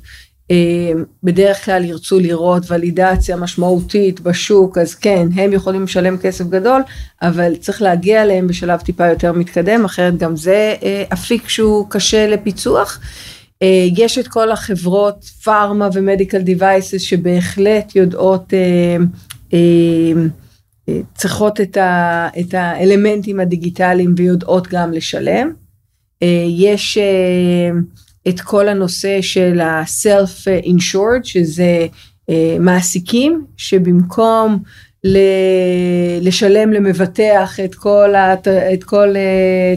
[0.50, 6.82] אה, בדרך כלל ירצו לראות ולידציה משמעותית בשוק, אז כן, הם יכולים לשלם כסף גדול,
[7.22, 12.26] אבל צריך להגיע אליהם בשלב טיפה יותר מתקדם, אחרת גם זה אה, אפיק שהוא קשה
[12.26, 13.00] לפיצוח.
[13.62, 18.96] אה, יש את כל החברות פארמה ומדיקל דיווייסס שבהחלט יודעות, אה,
[19.52, 20.12] אה,
[21.14, 25.52] צריכות את, ה, את האלמנטים הדיגיטליים ויודעות גם לשלם.
[26.48, 26.98] יש
[28.28, 31.86] את כל הנושא של ה-self insured שזה
[32.60, 34.62] מעסיקים שבמקום
[36.20, 38.14] לשלם למבטח את כל,
[38.74, 39.14] את כל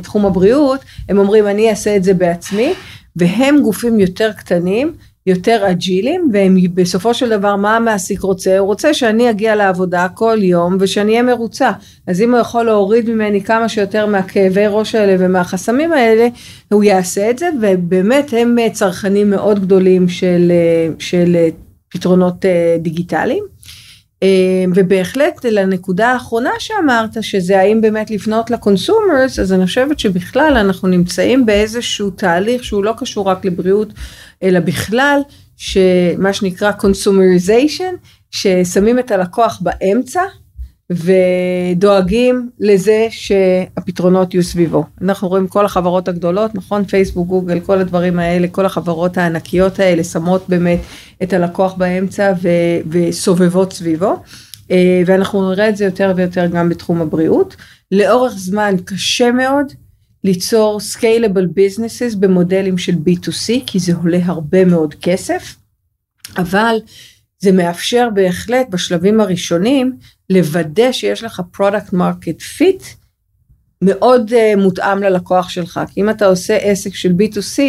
[0.03, 0.79] תחום הבריאות,
[1.09, 2.73] הם אומרים אני אעשה את זה בעצמי
[3.15, 4.93] והם גופים יותר קטנים,
[5.25, 8.57] יותר אג'ילים, והם בסופו של דבר מה המעסיק רוצה?
[8.59, 11.71] הוא רוצה שאני אגיע לעבודה כל יום ושאני אהיה מרוצה.
[12.07, 16.27] אז אם הוא יכול להוריד ממני כמה שיותר מהכאבי ראש האלה ומהחסמים האלה,
[16.71, 20.51] הוא יעשה את זה, ובאמת הם צרכנים מאוד גדולים של,
[20.99, 21.37] של
[21.89, 22.45] פתרונות
[22.79, 23.50] דיגיטליים.
[24.23, 24.27] אה,
[24.75, 30.87] ובהחלט לנקודה האחרונה שאמרת שזה האם באמת לפנות ל consumers אז אני חושבת שבכלל אנחנו
[30.87, 33.93] נמצאים באיזשהו תהליך שהוא לא קשור רק לבריאות
[34.43, 35.19] אלא בכלל
[35.57, 37.95] שמה שנקרא consumerization
[38.31, 40.21] ששמים את הלקוח באמצע
[40.91, 44.83] ודואגים לזה שהפתרונות יהיו סביבו.
[45.01, 46.85] אנחנו רואים כל החברות הגדולות, נכון?
[46.85, 50.79] פייסבוק, גוגל, כל הדברים האלה, כל החברות הענקיות האלה שמות באמת
[51.23, 54.15] את הלקוח באמצע ו- וסובבות סביבו.
[54.71, 57.55] אה, ואנחנו נראה את זה יותר ויותר גם בתחום הבריאות.
[57.91, 59.65] לאורך זמן קשה מאוד
[60.23, 65.55] ליצור scalable businesses במודלים של B2C, כי זה עולה הרבה מאוד כסף,
[66.37, 66.75] אבל
[67.39, 69.97] זה מאפשר בהחלט בשלבים הראשונים
[70.31, 72.83] לוודא שיש לך product market fit
[73.81, 75.79] מאוד uh, מותאם ללקוח שלך.
[75.93, 77.61] כי אם אתה עושה עסק של B2C,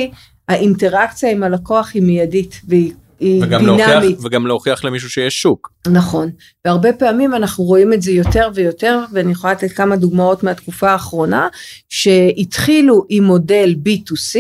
[0.49, 2.93] האינטראקציה עם הלקוח היא מיידית והיא
[3.43, 3.67] וגם דינמית.
[3.67, 5.73] להוכיח, וגם להוכיח למישהו שיש שוק.
[5.87, 6.31] נכון,
[6.65, 11.49] והרבה פעמים אנחנו רואים את זה יותר ויותר, ואני יכולה לתת כמה דוגמאות מהתקופה האחרונה,
[11.89, 14.39] שהתחילו עם מודל B2C,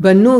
[0.00, 0.38] בנו,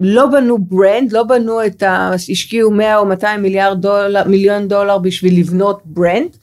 [0.00, 2.10] לא בנו brand, לא בנו את ה...
[2.14, 6.36] השקיעו 100 או 200 מיליארד דולר, מיליון דולר בשביל לבנות brand,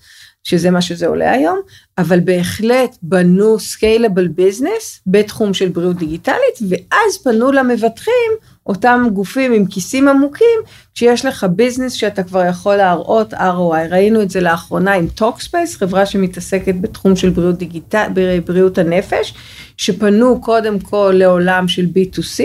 [0.44, 1.60] שזה מה שזה עולה היום,
[1.98, 8.32] אבל בהחלט בנו scalable business בתחום של בריאות דיגיטלית, ואז פנו למבטחים,
[8.68, 10.60] אותם גופים עם כיסים עמוקים,
[10.94, 13.92] שיש לך business שאתה כבר יכול להראות ROI.
[13.92, 18.08] ראינו את זה לאחרונה עם Talkspace, חברה שמתעסקת בתחום של בריאות, digital,
[18.46, 19.34] בריאות הנפש,
[19.78, 22.44] שפנו קודם כל לעולם של B2C,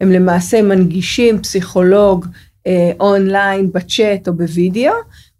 [0.00, 2.26] הם למעשה מנגישים פסיכולוג
[2.66, 4.92] אה, אונליין בצ'אט או בווידאו,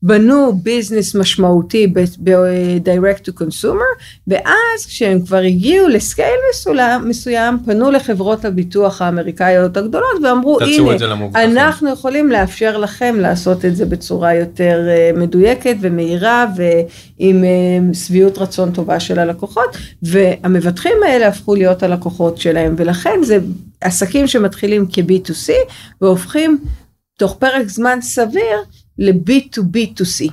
[0.03, 7.91] בנו business משמעותי ב-direct to consumer, ואז כשהם כבר הגיעו ל scale מסוים, מסוים, פנו
[7.91, 13.77] לחברות הביטוח האמריקאיות הגדולות ואמרו, הנה, את זה למובטחים." אנחנו יכולים לאפשר לכם לעשות את
[13.77, 21.29] זה בצורה יותר אה, מדויקת ומהירה ועם אה, שביעות רצון טובה של הלקוחות, והמבטחים האלה
[21.29, 23.39] הפכו להיות הלקוחות שלהם, ולכן זה
[23.81, 25.53] עסקים שמתחילים כ-B2C
[26.01, 26.59] והופכים
[27.19, 28.57] תוך פרק זמן סביר
[29.01, 30.33] ל-B2B2C.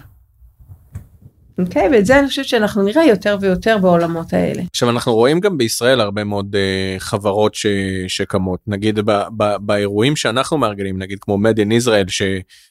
[1.59, 1.89] אוקיי?
[1.91, 4.63] ואת זה אני חושבת שאנחנו נראה יותר ויותר בעולמות האלה.
[4.71, 7.65] עכשיו אנחנו רואים גם בישראל הרבה מאוד uh, חברות ש,
[8.07, 12.21] שקמות נגיד ב, ב, באירועים שאנחנו מארגנים נגיד כמו made in Israel ש,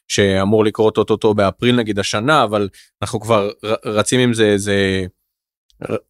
[0.09, 2.69] שאמור לקרות אוטוטו באפריל נגיד השנה אבל
[3.03, 5.05] אנחנו כבר ר- רצים עם זה איזה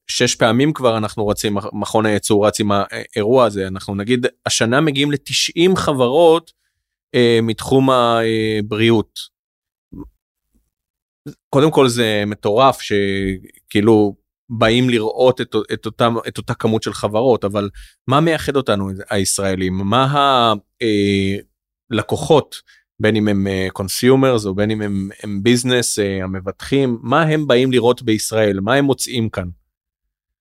[0.06, 5.12] שש פעמים כבר אנחנו רצים מכון הייצור רץ עם האירוע הזה אנחנו נגיד השנה מגיעים
[5.12, 6.52] ל-90 חברות
[7.16, 9.35] uh, מתחום הבריאות.
[11.50, 14.16] קודם כל זה מטורף שכאילו
[14.48, 17.70] באים לראות את, את, אותם, את אותה כמות של חברות אבל
[18.08, 20.54] מה מייחד אותנו הישראלים מה
[21.90, 22.56] הלקוחות
[23.00, 28.02] בין אם הם consumers או בין אם הם, הם business המבטחים מה הם באים לראות
[28.02, 29.48] בישראל מה הם מוצאים כאן.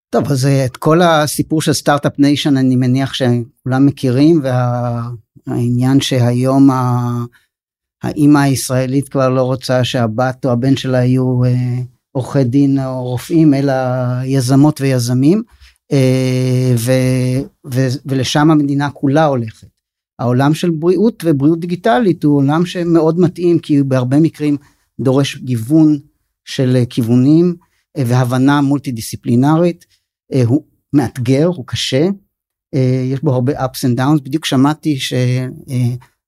[0.09, 6.71] טוב, אז אה, את כל הסיפור של start-up nation אני מניח שכולם מכירים, והעניין שהיום
[6.71, 7.01] ה...
[8.03, 11.81] האימא הישראלית כבר לא רוצה שהבת או הבן שלה יהיו אה,
[12.11, 13.73] עורכי דין או רופאים, אלא
[14.25, 15.43] יזמות ויזמים,
[15.91, 16.91] אה, ו,
[17.73, 19.67] ו, ולשם המדינה כולה הולכת.
[20.19, 24.57] העולם של בריאות ובריאות דיגיטלית הוא עולם שמאוד מתאים, כי בהרבה מקרים
[24.99, 25.99] דורש גיוון
[26.45, 27.55] של אה, כיוונים
[27.97, 29.85] והבנה מולטי דיסציפלינרית.
[30.45, 32.07] הוא מאתגר, הוא קשה,
[33.13, 34.97] יש בו הרבה ups and downs, בדיוק שמעתי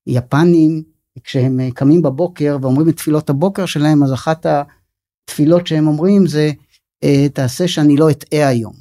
[0.09, 0.83] שיפנים,
[1.23, 6.51] כשהם אה, קמים בבוקר ואומרים את תפילות הבוקר שלהם, אז אחת התפילות שהם אומרים זה,
[7.03, 8.73] אה, תעשה שאני לא אטעה היום.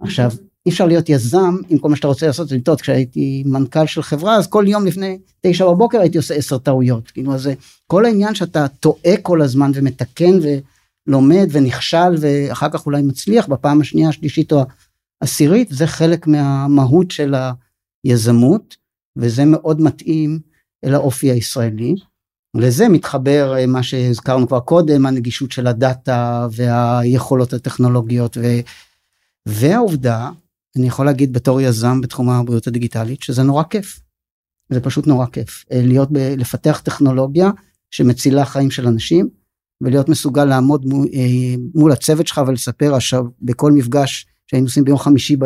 [0.00, 0.30] עכשיו,
[0.66, 2.80] אי אפשר להיות יזם אם כל מה שאתה רוצה לעשות זה לטעות.
[2.80, 7.10] כשהייתי מנכ"ל של חברה, אז כל יום לפני תשע בבוקר הייתי עושה עשר טעויות.
[7.10, 7.50] כאילו, אז
[7.86, 10.38] כל העניין שאתה טועה כל הזמן ומתקן
[11.06, 14.64] ולומד ונכשל ואחר כך אולי מצליח בפעם השנייה, השלישית או
[15.20, 17.34] העשירית, זה חלק מהמהות של
[18.04, 18.76] היזמות,
[19.16, 20.38] וזה מאוד מתאים
[20.84, 21.94] אל האופי הישראלי.
[22.54, 28.46] לזה מתחבר אה, מה שהזכרנו כבר קודם, הנגישות של הדאטה והיכולות הטכנולוגיות ו...
[29.46, 30.30] והעובדה,
[30.76, 34.00] אני יכול להגיד בתור יזם בתחום הבריאות הדיגיטלית, שזה נורא כיף.
[34.72, 35.64] זה פשוט נורא כיף.
[35.72, 36.18] אה, להיות, ב...
[36.18, 37.50] לפתח טכנולוגיה
[37.90, 39.28] שמצילה חיים של אנשים,
[39.80, 44.98] ולהיות מסוגל לעמוד מול, אה, מול הצוות שלך ולספר עכשיו בכל מפגש שהיינו עושים ביום
[44.98, 45.36] חמישי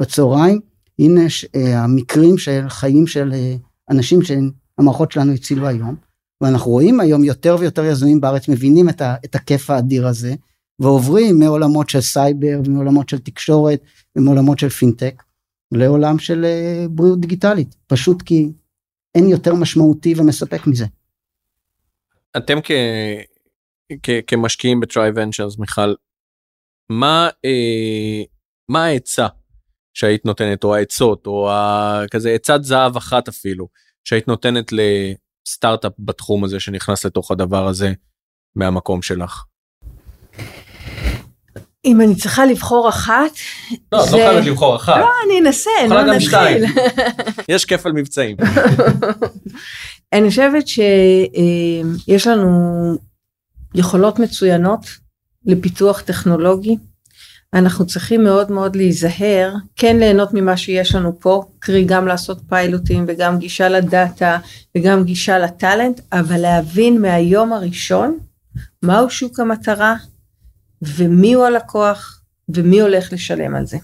[0.00, 0.60] בצהריים,
[0.98, 1.22] הנה
[1.54, 3.32] המקרים של חיים של
[3.90, 5.96] אנשים שהמערכות שלנו הצילו היום,
[6.40, 10.34] ואנחנו רואים היום יותר ויותר יזמים בארץ מבינים את, ה, את הכיף האדיר הזה,
[10.78, 13.80] ועוברים מעולמות של סייבר, מעולמות של תקשורת,
[14.16, 15.22] ומעולמות של פינטק,
[15.72, 16.46] לעולם של
[16.90, 18.48] בריאות דיגיטלית, פשוט כי
[19.14, 20.86] אין יותר משמעותי ומספק מזה.
[22.36, 22.70] אתם כ...
[24.02, 25.94] כ- כמשקיעים ב Triventures מיכל,
[26.90, 28.22] מה, אה,
[28.68, 29.26] מה העצה
[29.94, 33.68] שהיית נותנת או העצות או ה- כזה עצת זהב אחת אפילו
[34.04, 37.92] שהיית נותנת לסטארט-אפ בתחום הזה שנכנס לתוך הדבר הזה
[38.56, 39.44] מהמקום שלך?
[41.84, 43.30] אם אני צריכה לבחור אחת,
[43.92, 46.20] לא, את זה- לא חייבת לבחור אחת, לא, אני אנסה, לא גם נתחיל.
[46.28, 46.62] שתיים.
[47.54, 48.36] יש כפל מבצעים.
[50.12, 52.50] אני חושבת שיש לנו
[53.74, 54.80] יכולות מצוינות
[55.46, 56.76] לפיתוח טכנולוגי.
[57.54, 63.04] אנחנו צריכים מאוד מאוד להיזהר, כן ליהנות ממה שיש לנו פה, קרי גם לעשות פיילוטים
[63.08, 64.38] וגם גישה לדאטה
[64.76, 68.18] וגם גישה לטאלנט, אבל להבין מהיום הראשון
[68.82, 69.94] מהו שוק המטרה
[70.82, 73.78] ומי הוא הלקוח ומי הולך לשלם על זה.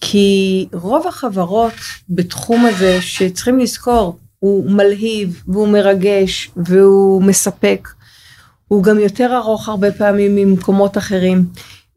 [0.00, 1.74] כי רוב החברות
[2.08, 7.88] בתחום הזה שצריכים לזכור, הוא מלהיב והוא מרגש והוא מספק,
[8.68, 11.44] הוא גם יותר ארוך הרבה פעמים ממקומות אחרים,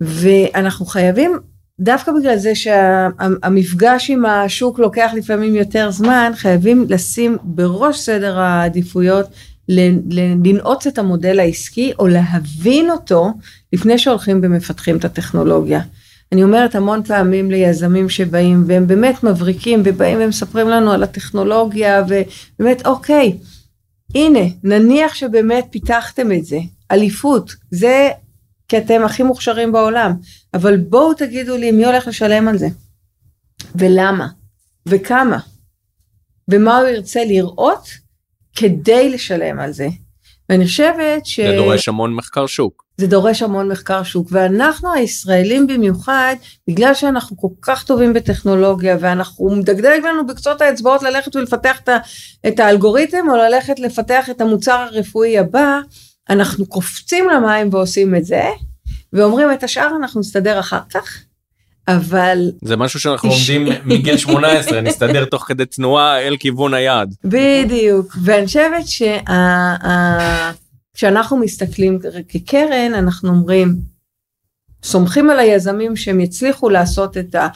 [0.02, 1.32] ואנחנו חייבים,
[1.80, 9.28] דווקא בגלל זה שהמפגש עם השוק לוקח לפעמים יותר זמן, חייבים לשים בראש סדר העדיפויות
[10.10, 13.28] לנעוץ את המודל העסקי או להבין אותו
[13.74, 15.82] לפני שהולכים ומפתחים את הטכנולוגיה.
[16.32, 22.86] אני אומרת המון פעמים ליזמים שבאים והם באמת מבריקים ובאים ומספרים לנו על הטכנולוגיה ובאמת
[22.86, 23.38] אוקיי,
[24.16, 26.60] הנה נניח שבאמת פיתחתם את זה,
[26.91, 28.10] אליפות, זה
[28.68, 30.13] כי אתם הכי מוכשרים בעולם,
[30.53, 32.68] אבל בואו תגידו לי מי הולך לשלם על זה.
[33.76, 34.28] ולמה?
[34.86, 35.39] וכמה?
[36.51, 37.88] ומה הוא ירצה לראות
[38.55, 39.88] כדי לשלם על זה.
[40.49, 41.39] ואני חושבת ש...
[41.39, 42.88] זה דורש המון מחקר שוק.
[42.97, 44.28] זה דורש המון מחקר שוק.
[44.32, 46.36] ואנחנו הישראלים במיוחד
[46.68, 51.80] בגלל שאנחנו כל כך טובים בטכנולוגיה ואנחנו מדגדג לנו בקצות האצבעות ללכת ולפתח
[52.47, 55.80] את, האלגוריתם או ללכת לפתח את המוצר הרפואי הבא
[56.30, 58.43] אנחנו קופצים למים ועושים את זה
[59.13, 61.23] ואומרים את השאר אנחנו נסתדר אחר כך
[61.88, 67.15] אבל זה משהו שאנחנו לומדים מגיל 18 נסתדר תוך כדי תנועה אל כיוון היעד.
[67.23, 68.84] בדיוק ואני חושבת
[70.93, 71.99] שכשאנחנו מסתכלים
[72.30, 73.75] כקרן אנחנו אומרים
[74.84, 77.47] סומכים על היזמים שהם יצליחו לעשות את ה...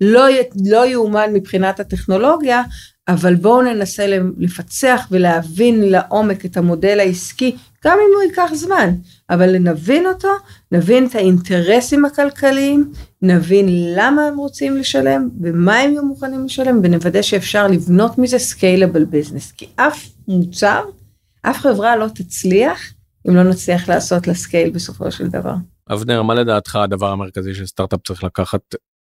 [0.00, 0.26] לא,
[0.64, 2.62] לא יאומן מבחינת הטכנולוגיה,
[3.12, 8.90] אבל בואו ננסה לפצח ולהבין לעומק את המודל העסקי, גם אם הוא ייקח זמן,
[9.30, 10.28] אבל נבין אותו,
[10.72, 12.92] נבין את האינטרסים הכלכליים,
[13.22, 19.04] נבין למה הם רוצים לשלם ומה הם יהיו מוכנים לשלם, ונוודא שאפשר לבנות מזה scalable
[19.04, 20.82] business, כי אף מוצר,
[21.42, 22.80] אף חברה לא תצליח
[23.28, 25.54] אם לא נצליח לעשות לה scale בסופו של דבר.
[25.92, 28.60] אבנר, מה לדעתך הדבר המרכזי שסטארט-אפ צריך לקחת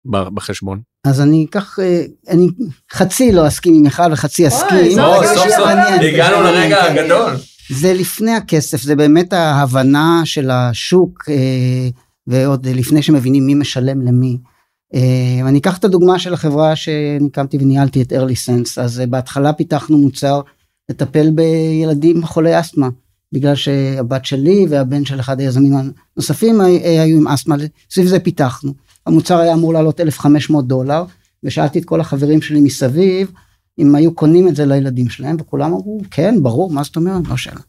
[0.05, 0.79] בחשבון?
[1.05, 2.47] אז אני אקח, אה, אני
[2.91, 4.91] חצי לא אסכים עם מיכל וחצי אסכים.
[4.91, 6.97] זה הגענו מעניין, לרגע כן.
[6.97, 7.33] הגדול.
[7.69, 11.89] זה לפני הכסף, זה באמת ההבנה של השוק, אה,
[12.27, 14.37] ועוד לפני שמבינים מי משלם למי.
[14.95, 19.53] אה, אני אקח את הדוגמה של החברה שאני הקמתי וניהלתי את early sense, אז בהתחלה
[19.53, 20.41] פיתחנו מוצר
[20.89, 22.89] לטפל בילדים חולי אסתמה,
[23.31, 25.73] בגלל שהבת שלי והבן של אחד היזמים
[26.17, 27.55] הנוספים היו עם אסתמה,
[27.91, 28.84] סביב זה פיתחנו.
[29.05, 31.03] המוצר היה אמור לעלות 1,500 דולר,
[31.43, 33.31] ושאלתי את כל החברים שלי מסביב,
[33.79, 37.27] אם היו קונים את זה לילדים שלהם, וכולם אמרו, כן, ברור, מה זאת אומרת?
[37.29, 37.59] לא שאלה.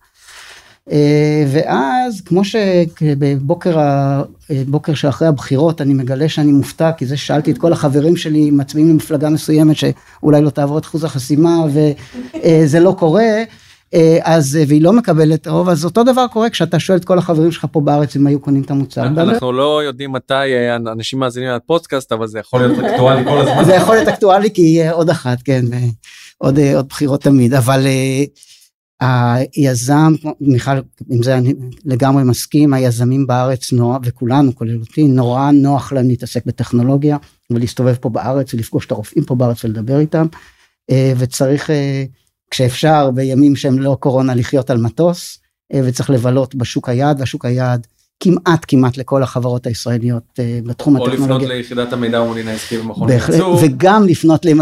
[0.93, 4.63] אה, ואז כמו שבבוקר ה- אה,
[4.95, 9.31] שאחרי הבחירות אני מגלה שאני מופתע כי זה שאלתי את כל החברים שלי מצביעים למפלגה
[9.31, 13.45] מסוימת שאולי לא תעבור את אחוז החסימה וזה לא קורה אה,
[14.23, 17.67] אז והיא לא מקבלת רוב אז אותו דבר קורה כשאתה שואל את כל החברים שלך
[17.73, 19.07] פה בארץ אם היו קונים את המוצר.
[19.07, 23.65] אנחנו לא יודעים מתי אה, אנשים מאזינים לפודקאסט אבל זה יכול להיות אקטואלי כל הזמן.
[23.65, 25.65] זה יכול להיות אקטואלי כי יהיה עוד אחת כן
[26.39, 28.25] עוד עוד בחירות תמיד אבל אה,
[29.01, 30.71] היזם מיכל
[31.11, 36.47] עם זה אני לגמרי מסכים היזמים בארץ נורא וכולנו כולל אותי נורא נוח להם להתעסק
[36.47, 37.17] בטכנולוגיה
[37.51, 40.27] ולהסתובב פה בארץ ולפגוש את הרופאים פה בארץ ולדבר איתם
[40.91, 42.05] אה, וצריך אה,
[42.51, 45.39] כשאפשר בימים שהם לא קורונה לחיות על מטוס
[45.75, 47.87] אה, וצריך לבלות בשוק היעד והשוק היעד
[48.21, 51.49] כמעט כמעט לכל החברות הישראליות אה, בתחום או לפנות הטכנולוגיה.
[51.49, 53.59] ליחידת המידע המודיעין העסקי במכון הייצוא.
[53.63, 54.53] וגם לפנות אה,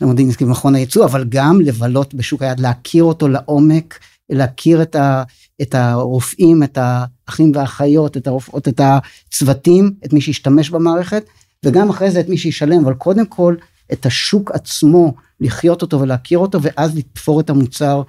[0.00, 3.98] למודיעין עסקי במכון הייצוא, אבל גם לבלות בשוק היד, להכיר אותו לעומק,
[4.30, 5.22] להכיר את, ה,
[5.62, 11.24] את הרופאים, את האחים והאחיות, את הרופאות, את הצוותים, את מי שישתמש במערכת,
[11.64, 13.54] וגם אחרי זה את מי שישלם, אבל קודם כל
[13.92, 18.02] את השוק עצמו, לחיות אותו ולהכיר אותו, ואז לתפור את המוצר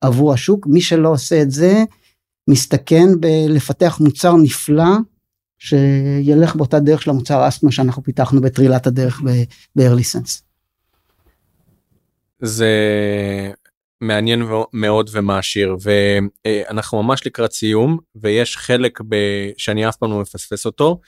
[0.00, 0.66] עבור השוק.
[0.66, 1.84] מי שלא עושה את זה,
[2.48, 4.96] מסתכן בלפתח מוצר נפלא,
[5.58, 9.22] שילך באותה דרך של המוצר אסתמה שאנחנו פיתחנו בתחילת הדרך
[9.76, 10.18] ב-early.
[12.42, 12.70] זה
[14.00, 19.16] מעניין מאוד ומעשיר ואנחנו ממש לקראת סיום ויש חלק ב...
[19.56, 21.00] שאני אף פעם לא מפספס אותו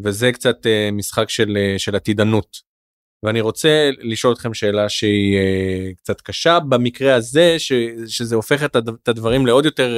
[0.00, 2.67] וזה קצת אה, משחק של, אה, של עתידנות.
[3.22, 7.72] ואני רוצה לשאול אתכם שאלה שהיא אה, קצת קשה במקרה הזה ש,
[8.06, 9.96] שזה הופך את הדברים לעוד יותר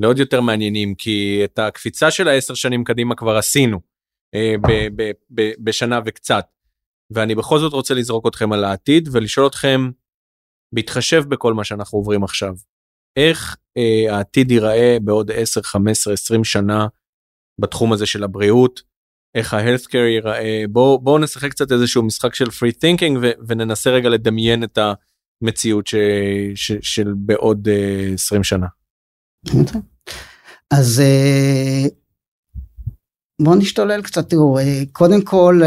[0.00, 3.80] לעוד יותר מעניינים כי את הקפיצה של העשר שנים קדימה כבר עשינו
[4.34, 6.46] ב, ב, ב, בשנה וקצת.
[7.10, 9.90] ואני בכל זאת רוצה לזרוק אתכם על העתיד ולשאול אתכם
[10.74, 12.54] בהתחשב בכל מה שאנחנו עוברים עכשיו
[13.16, 16.86] איך אה, העתיד ייראה בעוד 10 15 20 שנה
[17.60, 18.82] בתחום הזה של הבריאות
[19.36, 20.64] איך ה-healthcare ייראה.
[20.70, 24.78] בואו בוא נשחק קצת איזשהו משחק של thinking ו- וננסה רגע לדמיין את
[25.42, 25.94] המציאות ש-
[26.54, 28.66] ש- של בעוד uh, 20 שנה.
[30.70, 31.90] אז uh,
[33.42, 34.30] בואו נשתולל קצת.
[34.30, 34.62] תראו uh,
[34.92, 35.60] קודם כל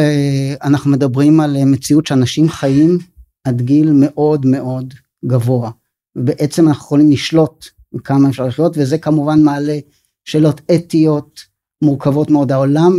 [0.64, 2.98] אנחנו מדברים על מציאות שאנשים חיים
[3.44, 4.94] עד גיל מאוד מאוד
[5.26, 5.72] גבוה.
[6.16, 7.66] בעצם אנחנו יכולים לשלוט
[8.04, 9.80] כמה אפשר לחיות וזה כמובן מעלה
[10.26, 11.40] שאלות אתיות
[11.82, 12.52] מורכבות מאוד.
[12.52, 12.98] העולם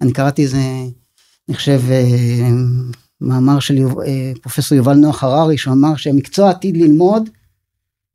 [0.00, 0.58] אני קראתי איזה,
[1.48, 2.50] אני חושב, אה,
[3.20, 7.30] מאמר של יוב, אה, פרופסור יובל נוח הררי, שהוא אמר שהמקצוע עתיד ללמוד,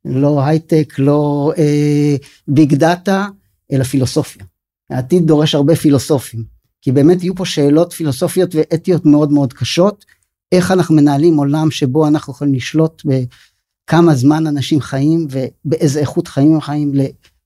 [0.04, 2.16] לא הייטק, לא אה,
[2.48, 3.26] ביג דאטה,
[3.72, 4.44] אלא פילוסופיה.
[4.90, 6.44] העתיד דורש הרבה פילוסופים,
[6.82, 10.04] כי באמת יהיו פה שאלות פילוסופיות ואתיות מאוד מאוד קשות,
[10.52, 16.54] איך אנחנו מנהלים עולם שבו אנחנו יכולים לשלוט בכמה זמן אנשים חיים ובאיזה איכות חיים
[16.54, 16.92] הם חיים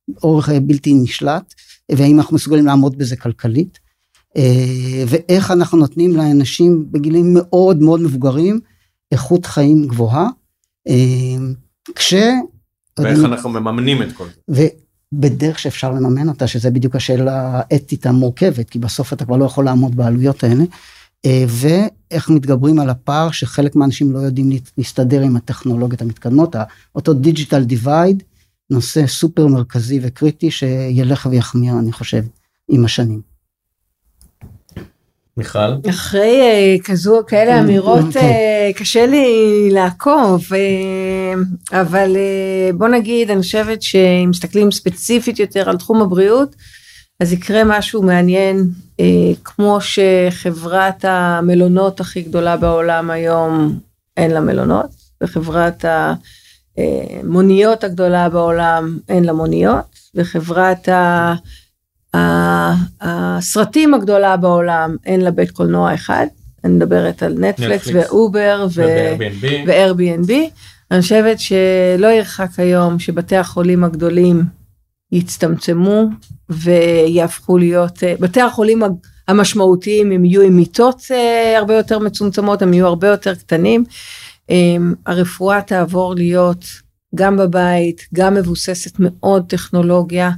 [0.09, 1.55] לאורך בלתי נשלט,
[1.93, 3.88] והאם אנחנו מסוגלים לעמוד בזה כלכלית.
[4.37, 8.61] אה, ואיך אנחנו נותנים לאנשים בגילים מאוד מאוד מבוגרים
[9.13, 10.29] איכות חיים גבוהה.
[10.89, 10.95] אה,
[11.95, 12.15] כש...
[12.99, 14.69] ואיך אנחנו מממנים את כל זה.
[15.13, 19.65] ובדרך שאפשר לממן אותה, שזה בדיוק השאלה האתית המורכבת, כי בסוף אתה כבר לא יכול
[19.65, 20.65] לעמוד בעלויות האלה.
[21.27, 26.57] אה, ואיך מתגברים על הפער שחלק מהאנשים לא יודעים להסתדר עם הטכנולוגיות המתקדמות,
[26.95, 28.23] אותו digital divide,
[28.71, 32.23] נושא סופר מרכזי וקריטי שילך ויחמיר אני חושב
[32.69, 33.38] עם השנים.
[35.39, 35.89] מיכל?
[35.91, 36.41] אחרי
[36.79, 43.43] אה, כזו, כאלה אמ, אמירות אה, קשה לי לעקוב, אה, אבל אה, בוא נגיד, אני
[43.43, 46.57] חושבת שאם מסתכלים ספציפית יותר על תחום הבריאות,
[47.21, 48.71] אז יקרה משהו מעניין,
[49.01, 49.03] אה,
[49.45, 53.79] כמו שחברת המלונות הכי גדולה בעולם היום
[54.17, 54.91] אין לה מלונות,
[55.23, 55.85] וחברת
[56.79, 61.35] המוניות הגדולה בעולם אין לה מוניות, וחברת ה...
[63.01, 66.27] הסרטים הגדולה בעולם אין לה בית קולנוע אחד,
[66.65, 70.33] אני מדברת על נטפליקס ואובר ו-Airbnb.
[70.91, 74.43] אני חושבת שלא ירחק היום שבתי החולים הגדולים
[75.13, 76.05] יצטמצמו
[76.51, 78.83] ויהפכו להיות, בתי החולים
[79.29, 83.85] המשמעותיים הם יהיו עם מיטות אה, הרבה יותר מצומצמות, הם יהיו הרבה יותר קטנים.
[84.51, 86.65] אמ, הרפואה תעבור להיות
[87.15, 90.31] גם בבית, גם מבוססת מאוד טכנולוגיה.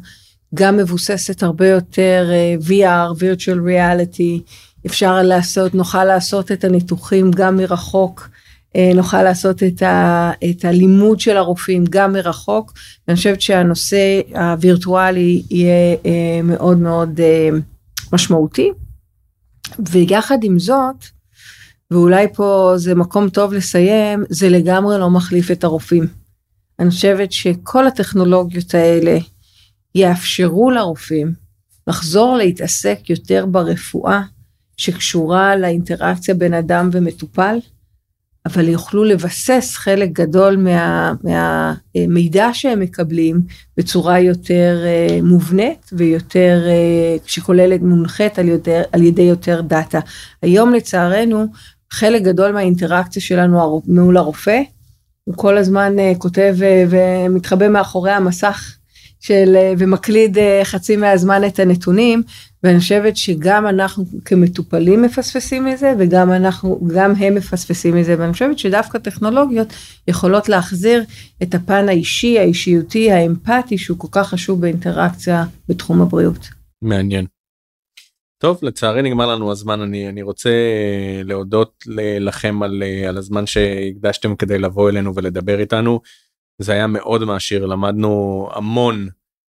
[0.55, 4.53] גם מבוססת הרבה יותר uh, VR, virtual reality,
[4.87, 8.29] אפשר לעשות, נוכל לעשות את הניתוחים גם מרחוק,
[8.69, 12.73] uh, נוכל לעשות את, ה, את הלימוד של הרופאים גם מרחוק,
[13.09, 16.07] ואני חושבת שהנושא הווירטואלי יהיה uh,
[16.43, 17.21] מאוד מאוד
[18.13, 18.71] משמעותי.
[19.79, 21.05] ויחד עם זאת,
[21.91, 26.07] ואולי פה זה מקום טוב לסיים, זה לגמרי לא מחליף את הרופאים.
[26.79, 29.19] אני חושבת שכל הטכנולוגיות האלה,
[29.95, 31.33] יאפשרו לרופאים
[31.87, 34.21] לחזור להתעסק יותר ברפואה
[34.77, 37.59] שקשורה לאינטראקציה בין אדם ומטופל,
[38.47, 43.41] אבל יוכלו לבסס חלק גדול מה, מהמידע שהם מקבלים
[43.77, 50.01] בצורה יותר uh, מובנית ויותר, uh, שכוללת, מונחית על, יותר, על ידי יותר דאטה.
[50.43, 51.47] היום לצערנו,
[51.93, 54.61] חלק גדול מהאינטראקציה שלנו מול הרופא,
[55.25, 56.57] הוא כל הזמן כותב
[56.91, 58.80] ומתחבא מאחורי המסך
[59.21, 62.23] של, אה, ומקליד אה, חצי מהזמן את הנתונים,
[62.63, 68.59] ואני חושבת שגם אנחנו כמטופלים מפספסים מזה, וגם אנחנו, גם הם מפספסים מזה, ואני חושבת
[68.59, 69.69] שדווקא טכנולוגיות
[70.09, 71.05] יכולות להחזיר
[71.43, 76.49] את הפן האישי, האישיותי, האמפתי, שהוא כל כך חשוב באינטראקציה בתחום הבריאות.
[76.83, 77.27] מעניין.
[78.39, 80.51] טוב, לצערי נגמר לנו הזמן, אני, אני רוצה
[81.25, 81.85] להודות
[82.21, 86.01] לכם על, על הזמן שהקדשתם כדי לבוא אלינו ולדבר איתנו.
[86.63, 89.09] זה היה מאוד מעשיר למדנו המון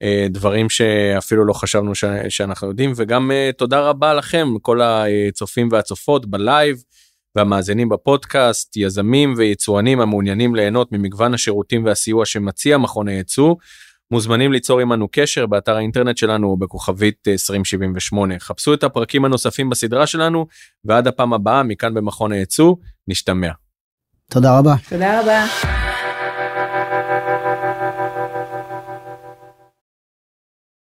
[0.04, 5.70] אה, דברים שאפילו לא חשבנו ש- שאנחנו יודעים וגם אה, תודה רבה לכם כל הצופים
[5.72, 6.84] והצופות בלייב
[7.36, 13.56] והמאזינים בפודקאסט יזמים ויצואנים המעוניינים ליהנות ממגוון השירותים והסיוע שמציע מכון הייצוא.
[14.12, 18.40] מוזמנים ליצור עמנו קשר באתר האינטרנט שלנו בכוכבית 2078.
[18.40, 20.46] חפשו את הפרקים הנוספים בסדרה שלנו
[20.86, 22.76] ועד הפעם הבאה מכאן במכון הייצוא
[23.08, 23.52] נשתמע.
[24.32, 24.76] תודה רבה.
[24.90, 25.81] תודה רבה.